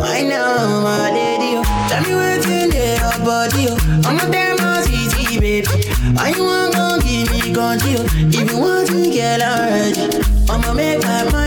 wine 0.00 0.34
am 0.34 0.70
ọmọdé 0.76 1.26
di 1.40 1.48
o 1.58 1.62
tell 1.88 2.02
me 2.06 2.12
wetin 2.20 2.64
dey 2.74 2.92
your 3.02 3.16
body 3.26 3.62
o 3.72 3.74
ọmọdé 4.08 4.42
má 4.60 4.70
sì 4.86 4.98
ti 5.12 5.24
baby. 5.42 5.76
Why 6.16 6.28
you 6.36 6.44
wan 6.50 6.66
go 6.76 6.86
give 7.04 7.28
me 7.32 7.40
ganji 7.56 7.92
o 7.98 8.02
oh? 8.02 8.38
if 8.38 8.44
you 8.50 8.58
want 8.64 8.86
to 8.90 8.98
get 9.16 9.40
already 9.50 10.04
ọmọ 10.52 10.68
make 10.78 11.00
my 11.06 11.22
maya 11.32 11.45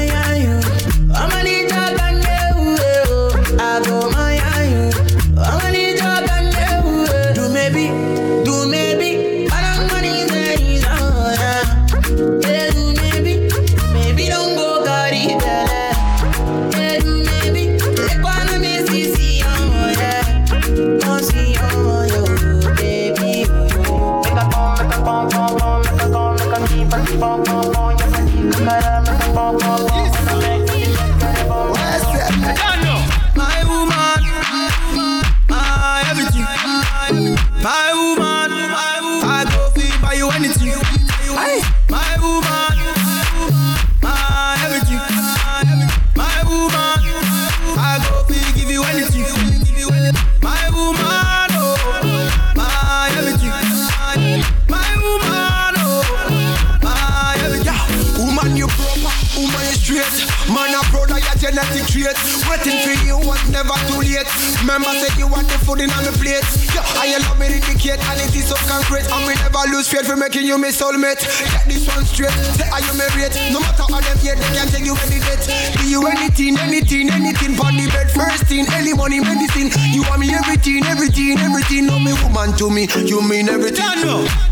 Remember, 64.70 64.94
said 65.02 65.18
you 65.18 65.26
want 65.26 65.50
the 65.50 65.58
food 65.66 65.82
in 65.82 65.90
on 65.90 66.06
my 66.06 66.14
plate. 66.22 66.46
Yeah, 66.78 66.86
I 67.02 67.18
love 67.26 67.42
me 67.42 67.50
indicate, 67.58 67.98
and 67.98 68.22
it 68.22 68.30
is 68.38 68.54
so 68.54 68.56
concrete. 68.70 69.02
And 69.10 69.26
we 69.26 69.34
never 69.42 69.66
lose 69.74 69.90
faith 69.90 70.06
for 70.06 70.14
making 70.14 70.46
you 70.46 70.62
my 70.62 70.70
soulmate. 70.70 71.26
Get 71.26 71.66
this 71.66 71.90
one 71.90 72.06
straight. 72.06 72.30
Say, 72.54 72.70
are 72.70 72.78
you 72.78 72.94
married? 72.94 73.34
No 73.50 73.66
matter 73.66 73.90
how 73.90 73.98
them 73.98 74.18
yet, 74.22 74.38
they 74.38 74.54
can't 74.54 74.70
take 74.70 74.86
you 74.86 74.94
any 75.10 75.18
date. 75.26 75.42
Do 75.74 75.90
you 75.90 76.06
anything, 76.06 76.54
anything, 76.62 77.10
anything? 77.10 77.58
On 77.58 77.74
the 77.74 77.90
bed, 77.90 78.14
first 78.14 78.46
thing, 78.46 78.70
any 78.78 78.94
money, 78.94 79.18
medicine. 79.18 79.74
You 79.90 80.06
want 80.06 80.22
me 80.22 80.30
everything, 80.38 80.86
everything, 80.86 81.42
everything. 81.42 81.90
No, 81.90 81.98
me 81.98 82.14
woman 82.22 82.54
to 82.62 82.70
me, 82.70 82.86
you 83.10 83.26
mean 83.26 83.50
everything. 83.50 83.90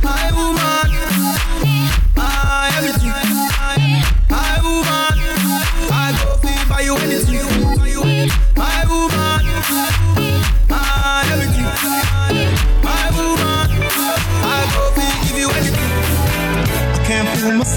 My 0.02 0.34
woman, 0.34 0.77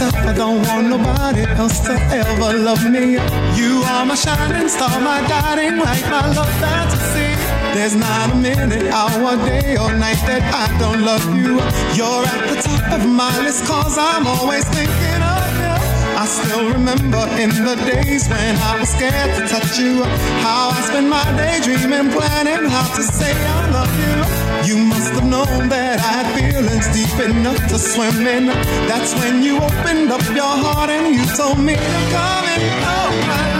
myself, 0.00 0.26
I 0.26 0.32
don't 0.32 0.62
want 0.66 0.88
nobody 0.88 1.42
else 1.60 1.80
to 1.80 1.92
ever 1.92 2.58
love 2.58 2.84
me. 2.90 3.12
You 3.58 3.82
are 3.84 4.06
my 4.06 4.14
shining 4.14 4.68
star, 4.68 5.00
my 5.00 5.20
guiding 5.28 5.78
light, 5.78 6.04
my 6.10 6.26
love 6.34 6.52
fantasy. 6.60 7.30
There's 7.74 7.96
not 7.96 8.32
a 8.32 8.34
minute, 8.36 8.86
hour, 8.92 9.36
day, 9.46 9.76
or 9.76 9.92
night 9.92 10.20
that 10.26 10.42
I 10.62 10.66
don't 10.78 11.02
love 11.04 11.24
you. 11.36 11.60
You're 11.96 12.24
at 12.24 12.40
the 12.48 12.56
top 12.62 13.00
of 13.00 13.06
my 13.06 13.32
list, 13.44 13.66
cause 13.66 13.98
I'm 13.98 14.26
always 14.26 14.64
thinking 14.68 15.22
of 15.36 15.48
you. 15.62 15.76
I 16.20 16.24
still 16.26 16.64
remember 16.72 17.22
in 17.38 17.50
the 17.50 17.76
days 17.86 18.28
when 18.28 18.56
I 18.56 18.78
was 18.80 18.88
scared 18.88 19.30
to 19.36 19.48
touch 19.48 19.78
you. 19.78 20.02
How 20.44 20.70
I 20.70 20.80
spent 20.88 21.08
my 21.08 21.24
day 21.36 21.60
dreaming, 21.62 22.10
planning 22.12 22.68
how 22.68 22.86
to 22.96 23.02
say 23.02 23.32
I 23.32 23.70
love 23.70 23.94
you. 24.00 24.39
You 24.70 24.76
must 24.76 25.12
have 25.14 25.24
known 25.24 25.68
that 25.70 25.98
I 25.98 26.22
had 26.22 26.26
feelings 26.38 26.86
deep 26.94 27.18
enough 27.28 27.58
to 27.70 27.76
swim 27.76 28.24
in. 28.24 28.46
That's 28.86 29.12
when 29.14 29.42
you 29.42 29.56
opened 29.56 30.12
up 30.12 30.22
your 30.30 30.46
heart 30.46 30.90
and 30.90 31.12
you 31.12 31.26
told 31.34 31.58
me 31.58 31.74
to 31.74 32.00
come 32.14 32.44
in. 32.54 32.62
Oh, 32.86 33.10
my 33.26 33.59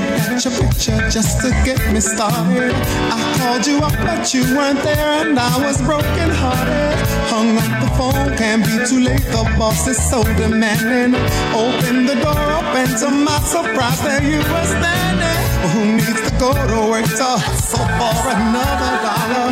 At 0.00 0.44
your 0.44 0.54
picture 0.56 0.96
just 1.10 1.40
to 1.42 1.50
get 1.64 1.80
me 1.92 2.00
started. 2.00 2.72
I 3.12 3.18
called 3.38 3.66
you 3.66 3.78
up, 3.78 3.92
but 4.00 4.32
you 4.32 4.42
weren't 4.56 4.82
there, 4.82 5.26
and 5.26 5.38
I 5.38 5.58
was 5.58 5.82
broken 5.82 6.30
hearted. 6.30 6.96
Hung 7.28 7.56
up 7.58 7.72
the 7.82 7.90
phone, 7.96 8.36
can't 8.36 8.64
be 8.64 8.78
too 8.86 9.00
late. 9.00 9.24
The 9.32 9.44
boss 9.58 9.86
is 9.86 9.98
so 9.98 10.22
demanding. 10.36 11.14
Open 11.52 12.06
the 12.06 12.14
door 12.22 12.46
up, 12.58 12.64
and 12.74 12.90
to 13.00 13.10
my 13.10 13.38
surprise, 13.40 14.00
there 14.02 14.22
you 14.22 14.38
were 14.38 14.66
standing. 14.66 15.40
Who 15.72 15.96
needs 15.96 16.22
to 16.28 16.32
go 16.38 16.52
to 16.52 16.90
work 16.90 17.06
to 17.06 17.30
hustle 17.38 17.86
for 17.98 18.28
another 18.34 18.92
dollar? 19.04 19.48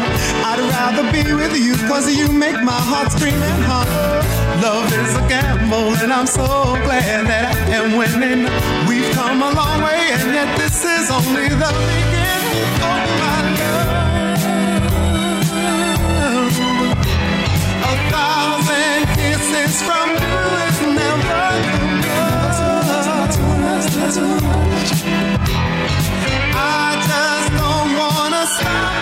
I'd 0.48 0.60
rather 0.74 1.06
be 1.12 1.22
with 1.32 1.56
you, 1.56 1.76
cause 1.86 2.12
you 2.12 2.32
make 2.32 2.60
my 2.62 2.80
heart 2.90 3.12
scream 3.12 3.34
and 3.34 3.64
holler. 3.64 4.22
Love 4.60 4.92
is 4.92 5.16
a 5.16 5.24
gamble, 5.28 5.94
and 6.02 6.12
I'm 6.12 6.26
so 6.26 6.44
glad 6.84 7.26
that 7.26 7.54
I 7.54 7.76
am 7.78 7.96
winning. 7.96 8.44
We've 8.88 8.99
come 9.30 9.42
a 9.42 9.50
long 9.54 9.80
way, 9.82 10.00
and 10.10 10.34
yet 10.34 10.58
this 10.58 10.84
is 10.84 11.10
only 11.10 11.48
the 11.48 11.72
beginning 11.86 12.72
of 12.90 13.00
my 13.20 13.40
love. 13.60 14.02
A 17.90 17.94
thousand 18.10 19.00
kisses 19.16 19.74
from 19.86 20.08
you 20.22 20.38
is 20.66 20.78
never 20.98 21.42
enough. 21.94 22.58
I 26.56 26.88
just 27.08 27.48
don't 27.60 27.90
wanna 28.00 28.44
stop. 28.54 29.00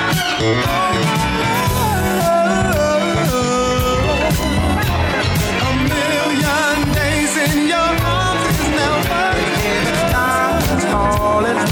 You 11.59 11.65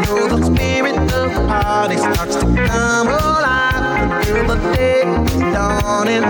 know 0.00 0.26
the 0.26 0.40
spirit 0.46 0.96
of 0.96 1.34
the 1.34 1.44
party 1.46 1.98
starts 1.98 2.36
to 2.36 2.46
come 2.46 3.08
alive. 3.08 4.10
Until 4.10 4.46
the 4.46 4.56
day 4.72 5.02
is 5.02 5.32
dawning. 5.52 6.24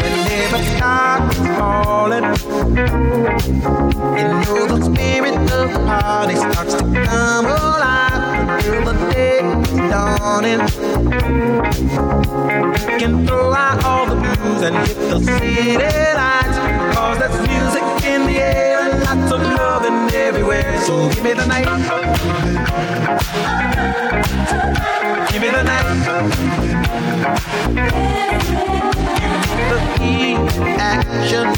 Whenever 0.00 0.60
dark 0.78 1.32
is 1.32 1.38
falling, 1.58 2.24
you 4.16 4.24
know 4.24 4.66
the 4.66 4.80
spirit 4.86 5.36
of 5.36 5.72
the 5.74 5.80
party 5.84 6.36
starts 6.36 6.74
to 6.76 6.84
come 7.04 7.44
alive. 7.44 8.48
Until 8.48 8.84
the 8.86 8.94
day 9.12 9.40
is 9.40 9.68
dawning. 9.90 10.60
We 12.72 12.98
can 12.98 13.26
throw 13.26 13.52
out 13.52 13.84
all 13.84 14.06
the 14.06 14.14
blues 14.14 14.62
and 14.62 14.74
hit 14.88 14.96
the 14.96 15.20
city 15.20 15.76
lights, 15.76 16.56
cause 16.96 17.18
there's 17.18 17.38
music 17.46 17.82
in 18.06 18.26
the 18.26 18.38
air. 18.40 18.67
and 18.67 18.67
of 19.88 19.94
loving 19.94 20.14
everywhere. 20.14 20.80
So 20.82 21.08
give 21.10 21.24
me 21.24 21.32
the 21.32 21.46
night. 21.46 21.66
Give 25.30 25.42
me 25.42 25.50
the 25.50 25.62
night. 25.62 25.84
The 29.70 29.78
heat, 29.98 30.38
action. 30.78 31.48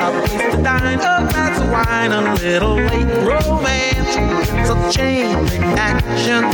A 0.00 0.10
place 0.26 0.54
to 0.54 0.62
dine, 0.62 0.98
a 0.98 1.28
glass 1.30 1.60
of 1.60 1.70
wine, 1.70 2.12
a 2.12 2.34
little 2.34 2.74
late 2.74 3.12
romance. 3.26 4.16
It's 4.52 4.70
a 4.70 4.90
chain 4.92 5.36
reaction. 5.46 6.44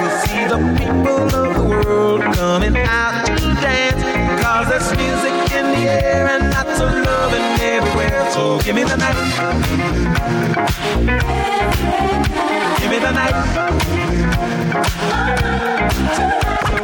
You 0.00 0.08
see 0.22 0.44
the 0.46 0.58
people 0.78 1.34
of 1.34 1.54
the 1.56 1.64
world 1.68 2.20
coming 2.34 2.76
out 2.76 3.26
to 3.26 3.54
dance. 3.60 4.13
Cause 4.54 4.68
there's 4.68 4.96
music 4.96 5.32
in 5.52 5.66
the 5.72 5.90
air 5.90 6.28
and 6.28 6.48
lots 6.52 6.78
of 6.80 6.88
loving 6.88 7.42
everywhere. 7.60 8.30
So 8.30 8.60
give 8.60 8.76
me 8.76 8.84
the 8.84 8.96
night. 8.96 9.16
Give 12.78 12.88
me 12.88 12.98
the 13.00 13.10
night. 13.10 13.34
So 16.14 16.24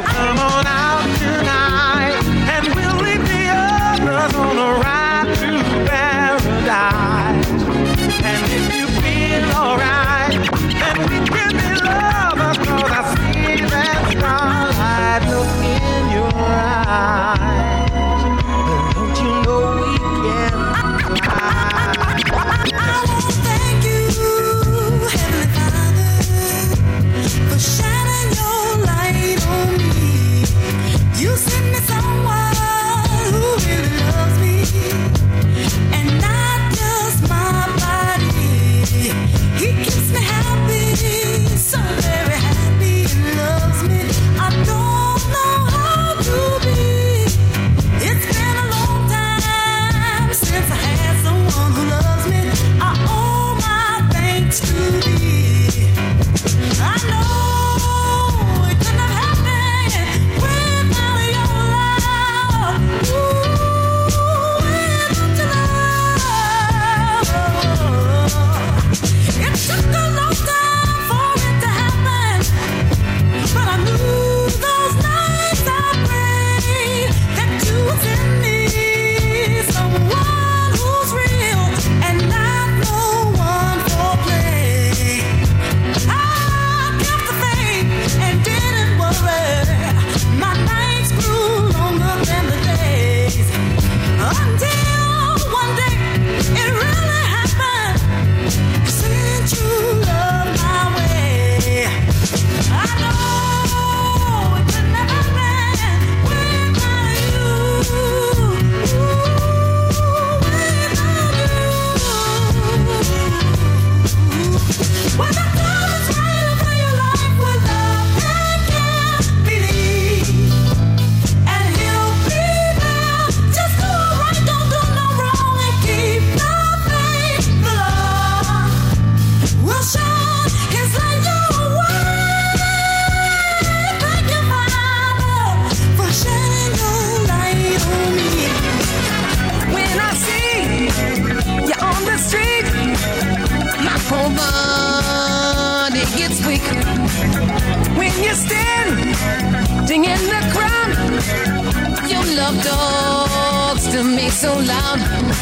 come 0.03 0.37
on 0.37 0.67
out 0.67 1.17
tonight 1.17 2.21
and 2.51 2.67
we'll 2.75 2.97
leave 3.05 3.23
the 3.25 3.43
others 3.55 4.35
on 4.35 4.57
a 4.57 4.79
ride 4.81 5.33
to 5.37 5.63
paradise. 5.87 7.20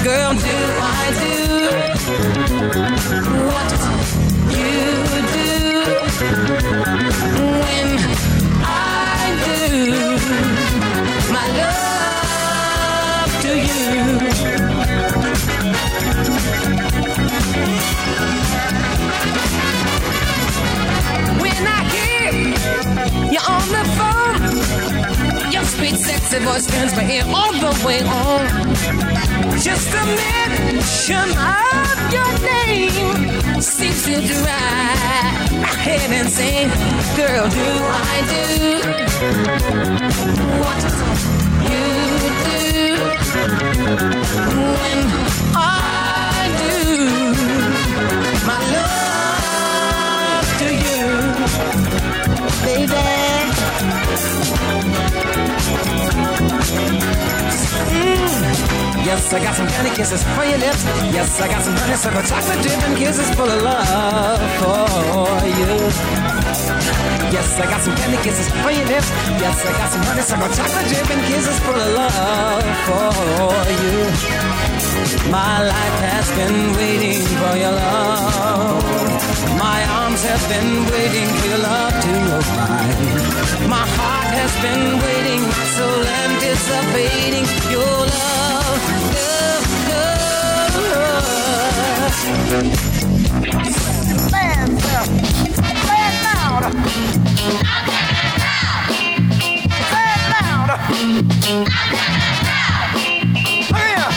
Girl, 0.04 0.34
do 0.34 0.40
I 0.40 1.12
do 1.20 1.34
what 3.50 3.72
you 4.56 4.74
do 5.36 5.50
when 7.64 7.90
I 8.64 9.36
do 9.46 9.60
my 11.34 11.46
love 11.60 13.32
to 13.42 13.52
you? 13.68 13.94
When 21.42 21.64
I 21.68 21.70
hear 21.94 22.32
you 23.34 23.42
on 23.48 23.66
the 23.76 23.84
phone, 23.98 24.42
your 25.52 25.66
sweet, 25.66 25.98
sexy 25.98 26.40
voice 26.40 26.66
turns 26.68 26.94
my 26.96 27.04
ear 27.12 27.26
all 27.28 27.52
the 27.52 27.72
way 27.86 28.02
on. 28.04 28.49
Just 29.62 29.94
a 29.94 30.06
mention 30.06 31.38
of 31.38 32.14
your 32.14 32.32
name 32.48 33.62
seems 33.62 34.04
to 34.06 34.22
drive 34.26 35.52
my 35.52 35.68
head 35.68 36.12
insane. 36.12 36.70
Girl, 37.18 37.50
do 37.50 37.60
I 37.60 38.22
do 38.32 38.46
what 40.62 40.84
you 41.68 41.86
do 42.46 42.64
when 44.56 45.00
I 45.56 46.48
do 46.62 46.74
my 48.48 48.60
love 48.76 50.48
to 50.60 50.68
you, 50.86 51.04
baby? 52.64 53.08
Mm. 57.92 58.69
Yes, 59.06 59.34
I 59.34 59.40
got 59.40 59.56
some 59.56 59.68
candy 59.68 59.96
kisses 59.96 60.24
for 60.36 60.44
your 60.44 60.58
lips. 60.60 60.84
Yes, 61.16 61.40
I 61.42 61.48
got 61.48 61.64
some 61.64 61.76
honeysuckle 61.76 62.24
chocolate 62.24 62.62
dip 62.64 62.80
kisses 62.98 63.30
full 63.36 63.50
of 63.50 63.62
love 63.62 64.42
for 64.60 65.46
you. 65.48 65.72
Yes, 67.32 67.60
I 67.60 67.66
got 67.66 67.82
some 67.82 67.96
candy 67.96 68.18
kisses 68.24 68.50
for 68.62 68.72
your 68.72 68.86
lips. 68.86 69.10
Yes, 69.40 69.66
I 69.66 69.72
got 69.78 69.90
some 69.92 70.04
honeysuckle 70.04 70.50
chocolate 70.50 70.88
dip 70.90 71.10
and 71.10 71.22
kisses 71.28 71.60
full 71.60 71.76
of 71.76 71.94
love 71.96 72.64
for 72.88 73.54
you. 73.84 73.98
My 75.32 75.64
life 75.64 76.00
has 76.10 76.28
been 76.38 76.74
waiting 76.76 77.22
for 77.40 77.56
your 77.56 77.72
love. 77.72 78.84
My 79.58 79.80
arms 80.02 80.24
have 80.24 80.44
been 80.50 80.86
waiting 80.92 81.28
for 81.40 81.48
your 81.48 81.60
love 81.60 81.94
to 82.06 82.14
arrive. 82.36 83.70
My 83.70 83.86
heart 83.98 84.32
has 84.42 84.54
been 84.66 84.86
waiting, 85.06 85.42
my 85.42 85.66
soul 85.76 86.02
anticipating 86.26 87.46
your 87.70 87.98
love, 88.08 88.59
love, 88.70 88.86
love. 90.92 91.40
Stand 94.28 94.78
up. 94.94 95.08
Say 95.86 96.02
it 96.06 96.16
loud. 96.28 96.64
Say 99.90 100.06
it 100.14 100.22
loud. 100.30 100.70
Look 103.70 103.86
here. 103.90 104.12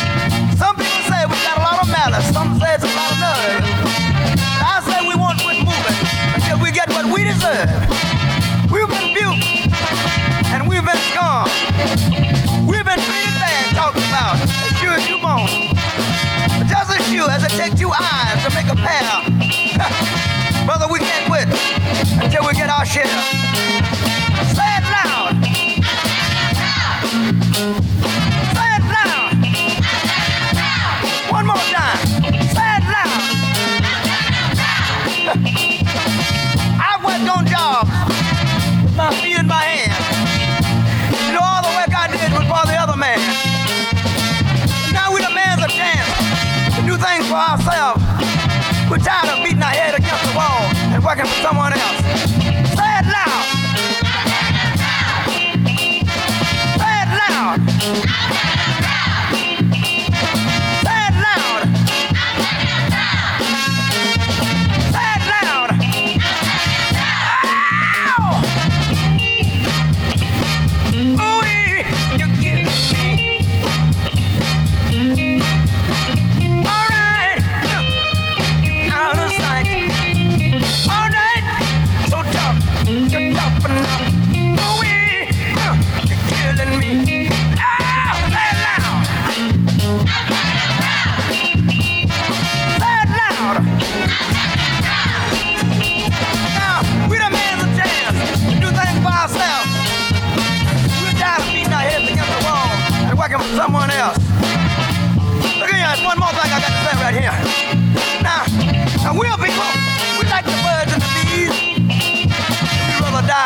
Some 0.57 0.77
people 0.77 1.03
say 1.09 1.21
we 1.25 1.37
got 1.41 1.57
a 1.57 1.63
lot 1.63 1.79
of 1.83 1.89
malice. 1.89 2.29
Some 2.33 2.61
say 2.61 2.75
it's 2.75 2.85
a 2.85 2.87
lot 2.89 3.11
of 3.13 3.19
nerve. 3.21 3.65
But 4.59 4.67
I 4.69 4.83
say 4.85 4.99
we 5.09 5.15
won't 5.15 5.41
quit 5.41 5.59
moving 5.65 5.99
until 6.35 6.59
we 6.61 6.71
get 6.73 6.89
what 6.91 7.07
we 7.07 7.25
deserve. 7.25 7.71
We've 8.71 8.89
been 8.89 9.15
buked 9.17 9.73
and 10.53 10.69
we've 10.69 10.85
been 10.85 11.01
scorned. 11.09 12.42
About 14.23 14.41
as 14.41 14.79
sure 14.79 14.93
as 14.93 15.09
you 15.09 15.19
born. 15.19 15.49
Just 16.69 16.91
as 16.97 17.05
sure 17.11 17.29
as 17.29 17.43
it 17.43 17.51
takes 17.59 17.75
two 17.75 17.91
eyes 17.91 18.39
to 18.45 18.55
make 18.55 18.71
a 18.71 18.77
pair. 18.77 20.65
Brother, 20.65 20.87
we 20.87 21.01
can't 21.01 21.27
quit 21.27 21.49
until 22.23 22.47
we 22.47 22.55
get 22.55 22.71
our 22.71 22.87
share. 22.87 23.82
Ourselves. 47.53 48.03
We're 48.89 48.97
tired 48.97 49.29
of 49.29 49.45
beating 49.45 49.63
our 49.63 49.69
head 49.69 49.95
against 49.95 50.25
the 50.25 50.33
wall 50.35 50.65
and 50.93 51.05
working 51.05 51.27
for 51.27 51.41
someone 51.43 51.73
else. 51.75 52.01
Say 52.73 52.91
it 52.97 53.07
loud. 53.13 53.45
Say 56.81 56.95
it 57.03 57.11
loud. 57.21 58.62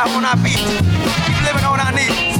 Rather 0.06 0.14
die 0.14 0.16
on 0.16 0.24
our 0.24 0.36
feet, 0.36 0.58
keep 1.26 1.42
living 1.42 1.64
on 1.64 1.80
our 1.80 1.92
knees. 1.92 2.35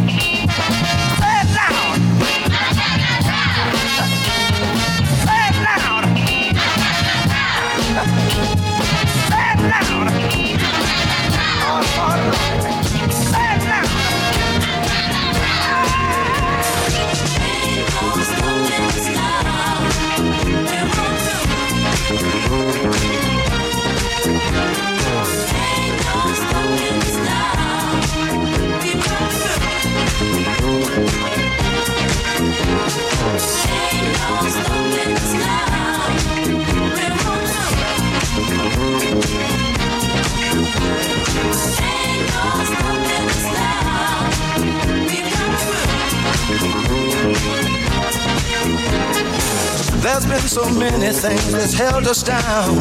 There's 50.02 50.26
been 50.26 50.40
so 50.40 50.68
many 50.70 51.12
things 51.12 51.52
that's 51.52 51.74
held 51.74 52.06
us 52.06 52.22
down. 52.22 52.76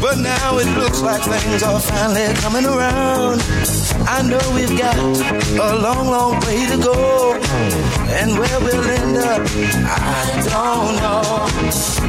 But 0.00 0.18
now 0.18 0.58
it 0.58 0.66
looks 0.78 1.02
like 1.02 1.22
things 1.22 1.62
are 1.62 1.80
finally 1.80 2.32
coming 2.34 2.64
around. 2.66 3.40
I 4.12 4.22
know 4.22 4.42
we've 4.56 4.76
got 4.76 4.98
a 4.98 5.78
long, 5.78 6.08
long 6.10 6.40
way 6.40 6.66
to 6.66 6.76
go. 6.82 7.38
And 8.18 8.36
where 8.36 8.58
we'll 8.58 8.90
end 8.90 9.16
up, 9.16 9.40
I 9.86 10.34
don't 10.50 10.96
know. 10.98 11.22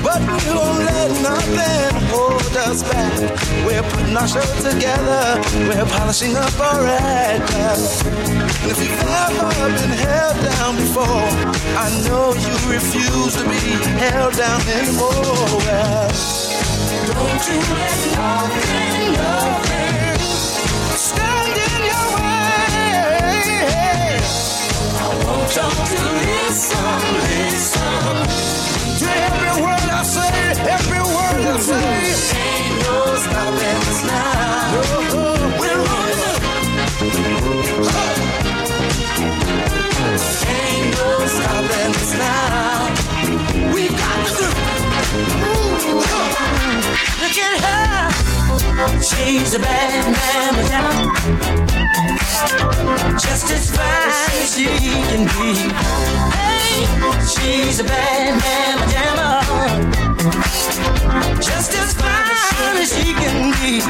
But 0.02 0.20
we 0.20 0.50
won't 0.50 0.82
let 0.82 1.12
nothing 1.22 2.02
hold 2.10 2.58
us 2.66 2.82
back. 2.82 3.14
We're 3.68 3.84
putting 3.84 4.18
our 4.18 4.28
show 4.28 4.42
together. 4.66 5.40
We're 5.70 5.86
polishing 5.86 6.36
up 6.36 6.60
our 6.60 6.88
act. 6.88 7.54
If 8.66 8.78
you've 8.82 9.06
ever 9.30 9.70
been 9.70 9.94
held 10.02 10.38
down 10.42 10.76
before, 10.78 11.30
I 11.78 11.88
know 12.08 12.34
you 12.34 12.56
refuse 12.74 13.36
to 13.38 13.44
be 13.46 13.62
held 14.02 14.34
down 14.34 14.62
anymore. 14.74 15.22
Well, 15.70 16.10
don't 17.06 17.48
you 17.48 17.60
let 17.78 18.18
nothing, 18.18 19.14
nothing 19.14 20.01
Don't 25.54 25.92
you 25.92 26.00
listen, 26.00 26.80
listen 27.28 27.92
to 29.00 29.08
every 29.28 29.54
word 29.62 29.90
I 29.92 30.04
say, 30.04 30.32
every 30.72 31.04
word 31.04 31.44
I 31.44 31.60
say. 31.60 31.92
Ain't 32.40 32.80
no 32.84 32.96
stopping 33.20 33.82
us 33.84 34.00
now. 34.08 34.80
We're 35.60 35.82
on 35.92 36.08
Ain't 40.48 40.88
no 40.96 41.08
stopping 41.36 41.96
us 42.00 42.12
now. 42.16 42.88
We 43.74 43.84
got 43.90 44.32
Look 47.20 47.38
at 47.38 47.58
her. 47.68 49.02
She's 49.02 49.54
a 49.54 49.60
bad 49.60 50.04
man. 50.16 51.71
Just 53.20 53.52
as 53.52 53.70
fine 53.70 54.10
as 54.42 54.56
she 54.56 54.66
can 54.66 55.28
be. 55.36 55.54
Hey, 56.36 56.88
she's 57.28 57.80
a 57.80 57.84
bad 57.84 58.34
mama 58.40 58.86
jamma. 58.92 59.32
Just 61.42 61.74
as 61.74 61.94
fine 61.94 62.78
as 62.78 62.94
she 62.96 63.14
can 63.14 63.52
be. 63.60 63.82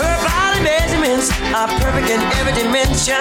Her 0.00 0.16
body 0.26 0.60
measurements 0.62 1.30
are 1.54 1.68
perfect 1.80 2.10
in 2.10 2.20
every 2.38 2.52
dimension. 2.52 3.16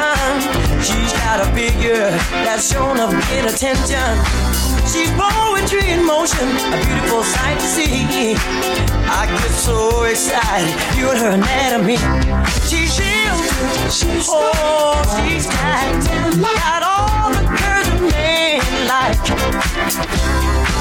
She's 0.82 1.14
got 1.14 1.40
a 1.40 1.46
figure 1.54 2.12
that's 2.44 2.72
shown 2.72 3.00
of 3.00 3.10
great 3.10 3.46
attention. 3.46 4.69
She's 4.92 5.12
poetry 5.12 5.92
in 5.92 6.04
motion, 6.04 6.48
a 6.74 6.78
beautiful 6.84 7.24
sight 7.24 7.60
to 7.60 7.68
see. 7.68 8.34
I 9.06 9.28
get 9.30 9.52
so 9.52 10.04
excited 10.06 10.74
viewing 10.96 11.18
her 11.18 11.30
anatomy. 11.30 11.98
She's 12.66 12.96
shield, 12.96 13.38
she's 13.94 14.26
oh, 14.28 15.06
she's 15.22 15.46
got, 15.46 15.94
got 16.42 16.82
all 16.82 17.30
the 17.30 17.46
curves 17.54 17.90
a 17.90 18.02
man 18.02 18.88
like. 18.90 19.22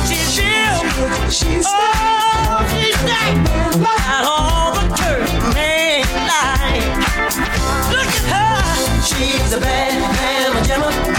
She's 0.09 0.33
shield, 0.33 0.89
she's 1.31 1.67
oh, 1.69 2.65
she's 2.73 2.97
got, 3.05 4.25
all 4.25 4.73
the 4.73 4.89
curves 4.97 5.33
a 5.35 5.53
man 5.53 6.09
like. 6.33 6.97
Look 7.93 8.09
at 8.09 8.25
her, 8.33 9.03
she's 9.03 9.53
a 9.53 9.61
bad 9.61 10.01
mama 10.01 10.61
jamma 10.67 11.18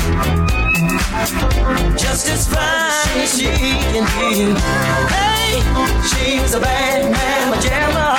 just 1.98 2.30
as 2.30 2.48
fine 2.48 3.22
as 3.22 3.38
she 3.38 3.46
can 3.46 4.06
be. 4.18 4.54
Hey, 5.14 5.60
she's 6.08 6.54
a 6.54 6.60
bad 6.60 7.12
mama 7.12 7.58
jamma. 7.62 8.16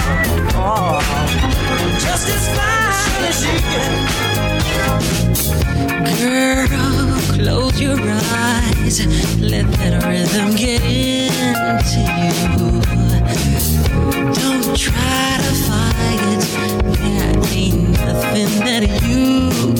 Oh, 0.54 1.00
just 1.98 2.28
as 2.28 2.44
fine 2.56 3.24
as 3.28 3.36
she 3.40 3.54
can. 3.70 3.92
Girl, 6.20 6.68
close 7.36 7.80
your 7.80 7.98
eyes. 7.98 8.96
Let 9.40 9.66
that 9.78 9.94
rhythm 10.04 10.54
get 10.54 10.82
into 10.82 12.00
you. 12.20 13.09
Don't 14.34 14.76
try 14.76 15.38
to 15.42 15.52
fight 15.66 16.22
it. 16.32 16.42
There 16.98 17.34
ain't 17.52 17.90
nothing 17.90 18.50
that 18.66 18.82
you 19.06 19.24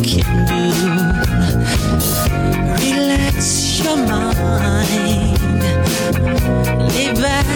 can 0.02 0.34
do. 0.46 0.64
Relax 2.84 3.80
your 3.82 3.96
mind. 3.96 4.90
Lay 6.94 7.12
back 7.14 7.46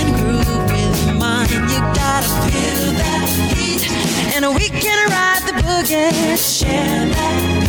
and 0.00 0.10
groove 0.16 0.64
with 0.72 0.98
mine. 1.16 1.48
You 1.72 1.80
gotta 1.94 2.30
feel 2.46 2.92
that 3.00 3.24
heat. 3.54 3.82
And 4.34 4.44
we 4.54 4.68
can 4.68 4.98
ride 5.10 5.42
the 5.46 5.54
boogie. 5.62 6.36
Share 6.36 7.06
that 7.08 7.67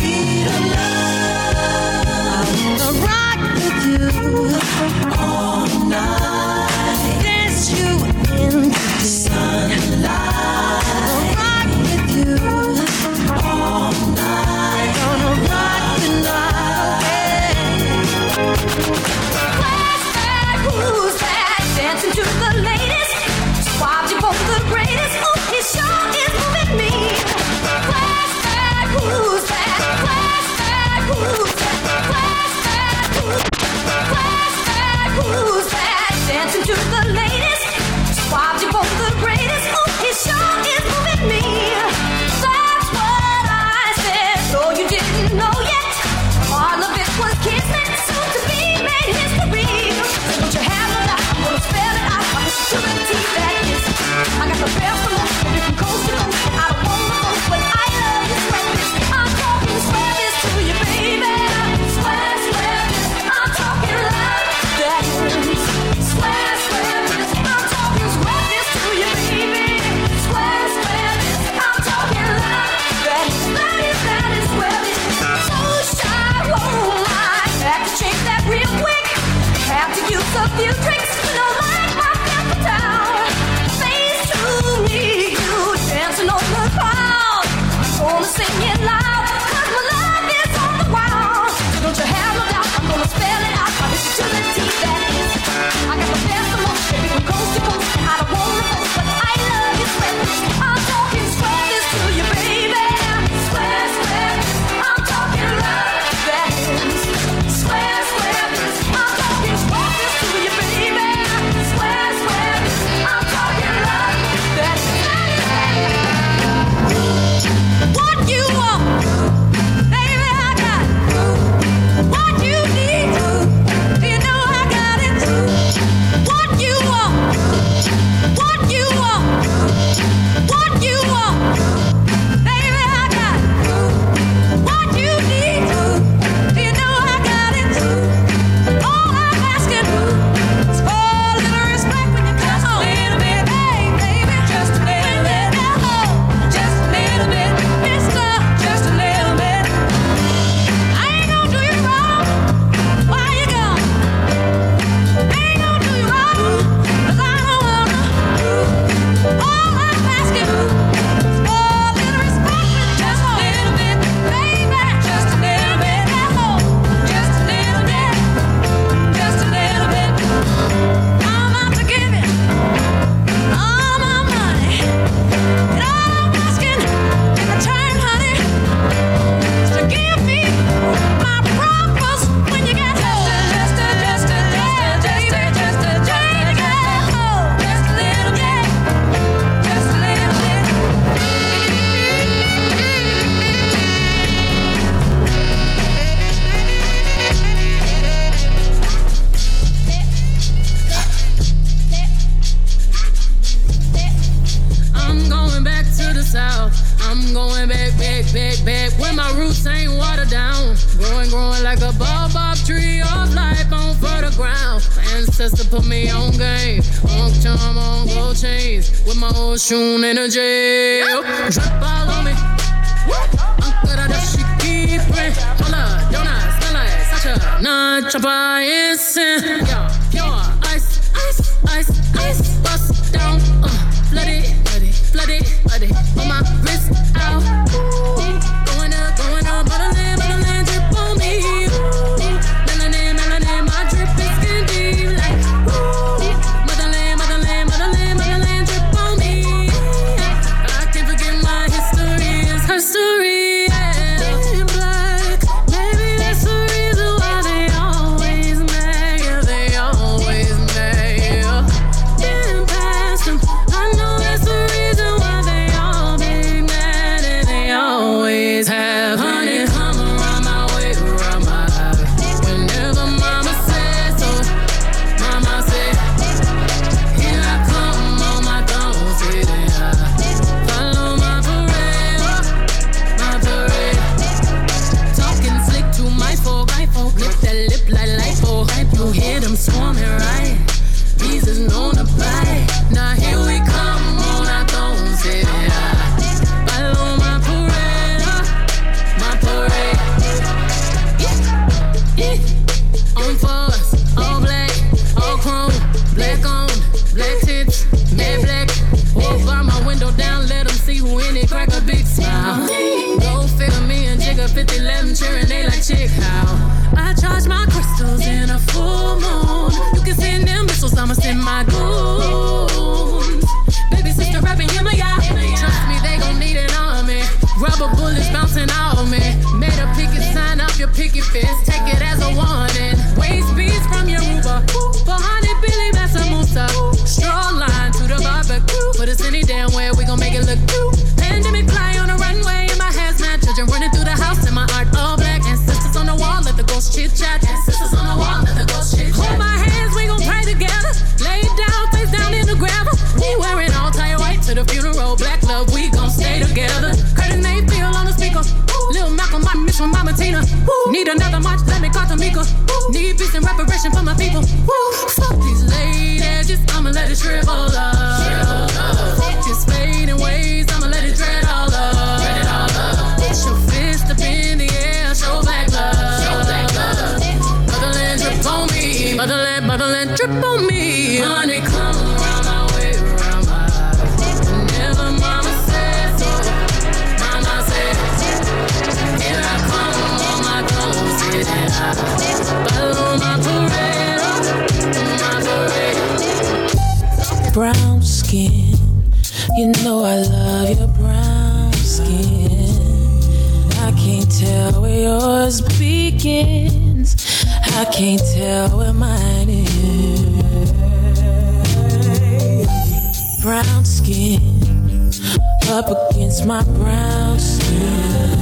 It's 416.40 416.46
my 416.46 416.62
brown 416.62 417.38
skin. 417.38 418.38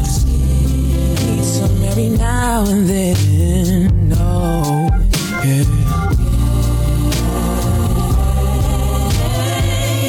Need 1.26 1.44
some 1.44 1.82
every 1.82 2.10
now 2.10 2.64
and 2.68 2.88
then. 2.88 4.08
No, 4.08 4.88
yeah. 5.42 5.64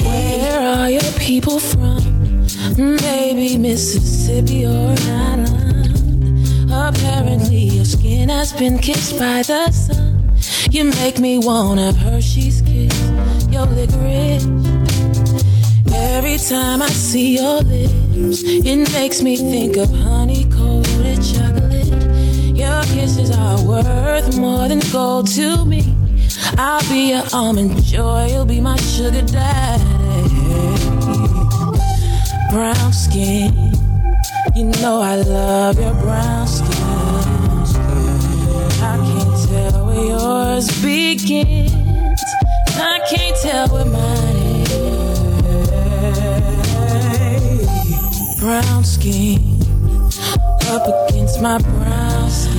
Where 0.05 0.59
are 0.59 0.91
your 0.91 1.11
people 1.13 1.59
from? 1.59 2.45
Maybe 2.77 3.57
Mississippi 3.57 4.67
or 4.67 4.95
Ireland. 5.09 6.71
Apparently, 6.71 7.57
your 7.57 7.85
skin 7.85 8.29
has 8.29 8.53
been 8.53 8.77
kissed 8.77 9.17
by 9.17 9.41
the 9.41 9.71
sun. 9.71 10.29
You 10.69 10.83
make 10.83 11.17
me 11.17 11.39
wanna 11.39 11.93
Hershey's 11.93 12.61
kiss. 12.61 12.93
Your 13.49 13.65
licorice. 13.65 14.68
Every 16.19 16.37
time 16.37 16.81
I 16.81 16.89
see 16.89 17.37
your 17.37 17.61
lips, 17.61 18.43
it 18.43 18.91
makes 18.91 19.21
me 19.21 19.37
think 19.37 19.77
of 19.77 19.89
honey 19.89 20.43
coated 20.51 21.23
chocolate. 21.23 21.87
Your 22.57 22.83
kisses 22.91 23.31
are 23.31 23.65
worth 23.65 24.37
more 24.37 24.67
than 24.67 24.81
gold 24.91 25.27
to 25.35 25.63
me. 25.63 25.95
I'll 26.57 26.81
be 26.89 27.11
your 27.11 27.23
almond 27.31 27.81
joy, 27.85 28.27
you'll 28.31 28.43
be 28.43 28.59
my 28.59 28.75
sugar 28.75 29.21
daddy. 29.21 29.83
Brown 32.51 32.91
skin, 32.91 33.53
you 34.57 34.65
know 34.81 34.99
I 34.99 35.21
love 35.21 35.79
your 35.79 35.93
brown 35.93 36.47
skin. 36.47 36.67
I 38.83 38.97
can't 39.07 39.47
tell 39.47 39.85
where 39.85 40.05
yours 40.05 40.67
begins, 40.81 41.71
I 42.75 42.99
can't 43.09 43.37
tell 43.41 43.69
where 43.69 43.85
mine 43.85 44.38
brown 48.39 48.85
skin 48.85 49.59
up 50.67 51.09
against 51.09 51.41
my 51.41 51.57
brown 51.57 52.29
skin. 52.29 52.55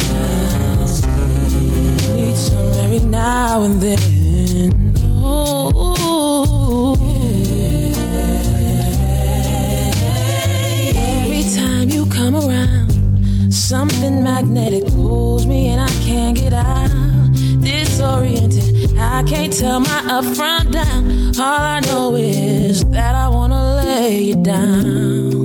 Need 2.16 2.36
some 2.36 2.72
every 2.84 2.98
now 2.98 3.62
and 3.62 3.80
then. 3.80 4.94
Ooh. 5.24 6.96
Every 11.24 11.44
time 11.56 11.88
you 11.88 12.04
come 12.06 12.36
around, 12.36 13.50
something 13.50 14.22
magnetic 14.22 14.84
pulls 14.88 15.46
me 15.46 15.68
and 15.68 15.80
I 15.80 15.88
can't 16.04 16.36
get 16.36 16.52
out. 16.52 16.90
Disoriented, 17.62 18.98
I 18.98 19.22
can't 19.22 19.52
tell 19.52 19.80
my 19.80 20.02
up 20.10 20.24
from 20.36 20.70
down. 20.70 21.32
All 21.40 21.62
I 21.76 21.80
know 21.80 22.16
is 22.16 22.84
that 22.86 23.14
I 23.14 23.28
wanna 23.28 23.76
lay 23.76 24.20
you 24.24 24.36
down 24.42 25.39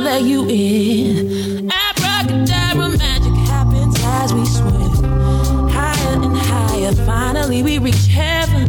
let 0.00 0.22
you 0.22 0.48
in. 0.48 1.70
Abracadabra 1.70 2.88
magic 2.96 3.34
happens 3.48 3.96
as 4.02 4.32
we 4.32 4.44
swim 4.46 5.68
higher 5.68 6.22
and 6.22 6.36
higher. 6.36 6.92
Finally, 7.04 7.62
we 7.62 7.78
reach 7.78 8.06
heaven. 8.06 8.68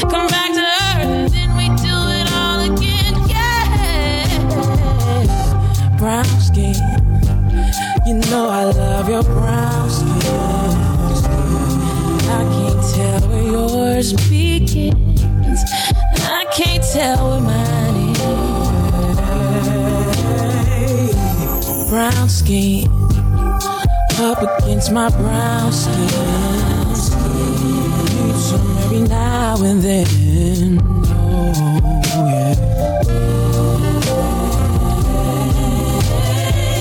Come 0.00 0.28
back 0.28 0.52
to 0.54 0.60
earth, 0.60 1.04
and 1.04 1.28
then 1.32 1.56
we 1.56 1.68
do 1.82 1.96
it 2.18 2.32
all 2.32 2.60
again. 2.72 3.14
Yeah, 3.28 4.26
brown 5.98 6.24
skin. 6.40 6.74
You 8.06 8.14
know 8.30 8.48
I 8.48 8.64
love 8.64 9.08
your 9.08 9.24
brown 9.24 9.90
skin. 9.90 10.16
I 12.30 12.44
can't 12.54 12.82
tell 12.94 13.20
where 13.28 13.42
yours 13.42 14.12
begins. 14.28 15.62
I 16.20 16.44
can't 16.54 16.84
tell 16.92 17.37
Brown 21.88 22.28
skin 22.28 22.86
up 24.20 24.42
against 24.42 24.92
my 24.92 25.08
brown 25.08 25.72
skin. 25.72 26.94
Some 28.36 28.78
every 28.78 29.00
now 29.08 29.56
and 29.62 29.80
then. 29.80 30.78
Oh, 30.82 32.26
yeah. 32.26 32.54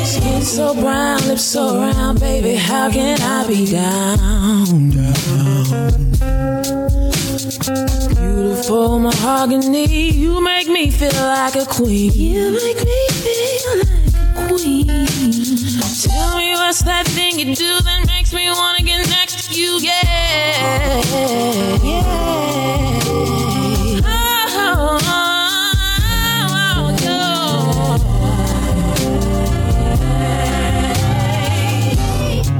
Skin 0.04 0.42
so 0.42 0.74
brown, 0.74 1.26
lips 1.28 1.44
so 1.44 1.80
round, 1.80 2.20
baby. 2.20 2.56
How 2.56 2.92
can 2.92 3.22
I 3.22 3.48
be 3.48 3.72
down? 3.72 4.90
down? 4.90 5.98
Beautiful 8.16 9.00
mahogany, 9.00 10.12
you 10.12 10.42
make 10.42 10.68
me 10.68 10.92
feel 10.92 11.14
like 11.14 11.56
a 11.56 11.66
queen. 11.66 12.12
You 12.14 12.52
make 12.52 12.84
me 12.84 13.07
that 16.88 17.06
thing 17.08 17.38
you 17.38 17.54
do 17.54 17.82
that 17.82 18.08
makes 18.08 18.34
me 18.34 18.50
wanna 18.50 18.82
get 18.82 19.08
next 19.10 19.52
to 19.52 19.60
you? 19.60 19.78
Yeah, 19.82 21.04
yeah. 21.84 23.02
Oh, 24.06 24.98
oh, 25.04 25.34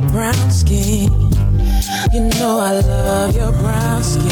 oh, 0.04 0.12
brown 0.12 0.52
skin. 0.52 1.10
You 2.14 2.22
know 2.38 2.60
I 2.60 2.82
love 2.82 3.36
your 3.36 3.52
brown 3.54 4.04
skin. 4.04 4.26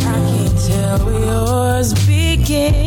I 0.00 0.18
can't 0.28 0.58
tell 0.66 0.98
where 1.06 1.20
yours 1.24 1.94
begin. 2.06 2.85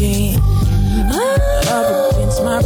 Skin. 0.00 0.40
Up 1.68 2.14
against 2.14 2.40
my 2.42 2.62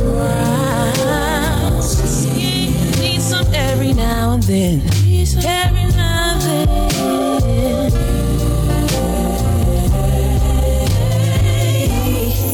skin. 1.82 2.70
Need 3.00 3.20
some 3.20 3.46
every 3.52 3.92
now 3.92 4.34
and 4.34 4.42
then. 4.44 4.80
Every 5.44 5.86
now 5.96 6.34
and 6.34 6.42
then. 6.42 6.68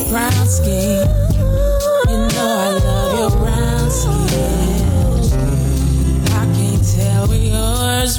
Brown 0.08 0.46
skin. 0.46 1.06
You 2.08 2.16
know 2.32 2.50
I 2.64 2.70
love 2.86 3.12
your 3.18 3.32
brown 3.38 3.90
skin. 3.90 5.28
I 6.32 6.44
can't 6.56 6.84
tell 6.96 7.22
where 7.28 7.38
yours. 7.38 8.12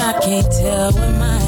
I 0.00 0.12
can't 0.22 0.50
tell 0.50 0.92
where 0.92 1.12
mine 1.18 1.47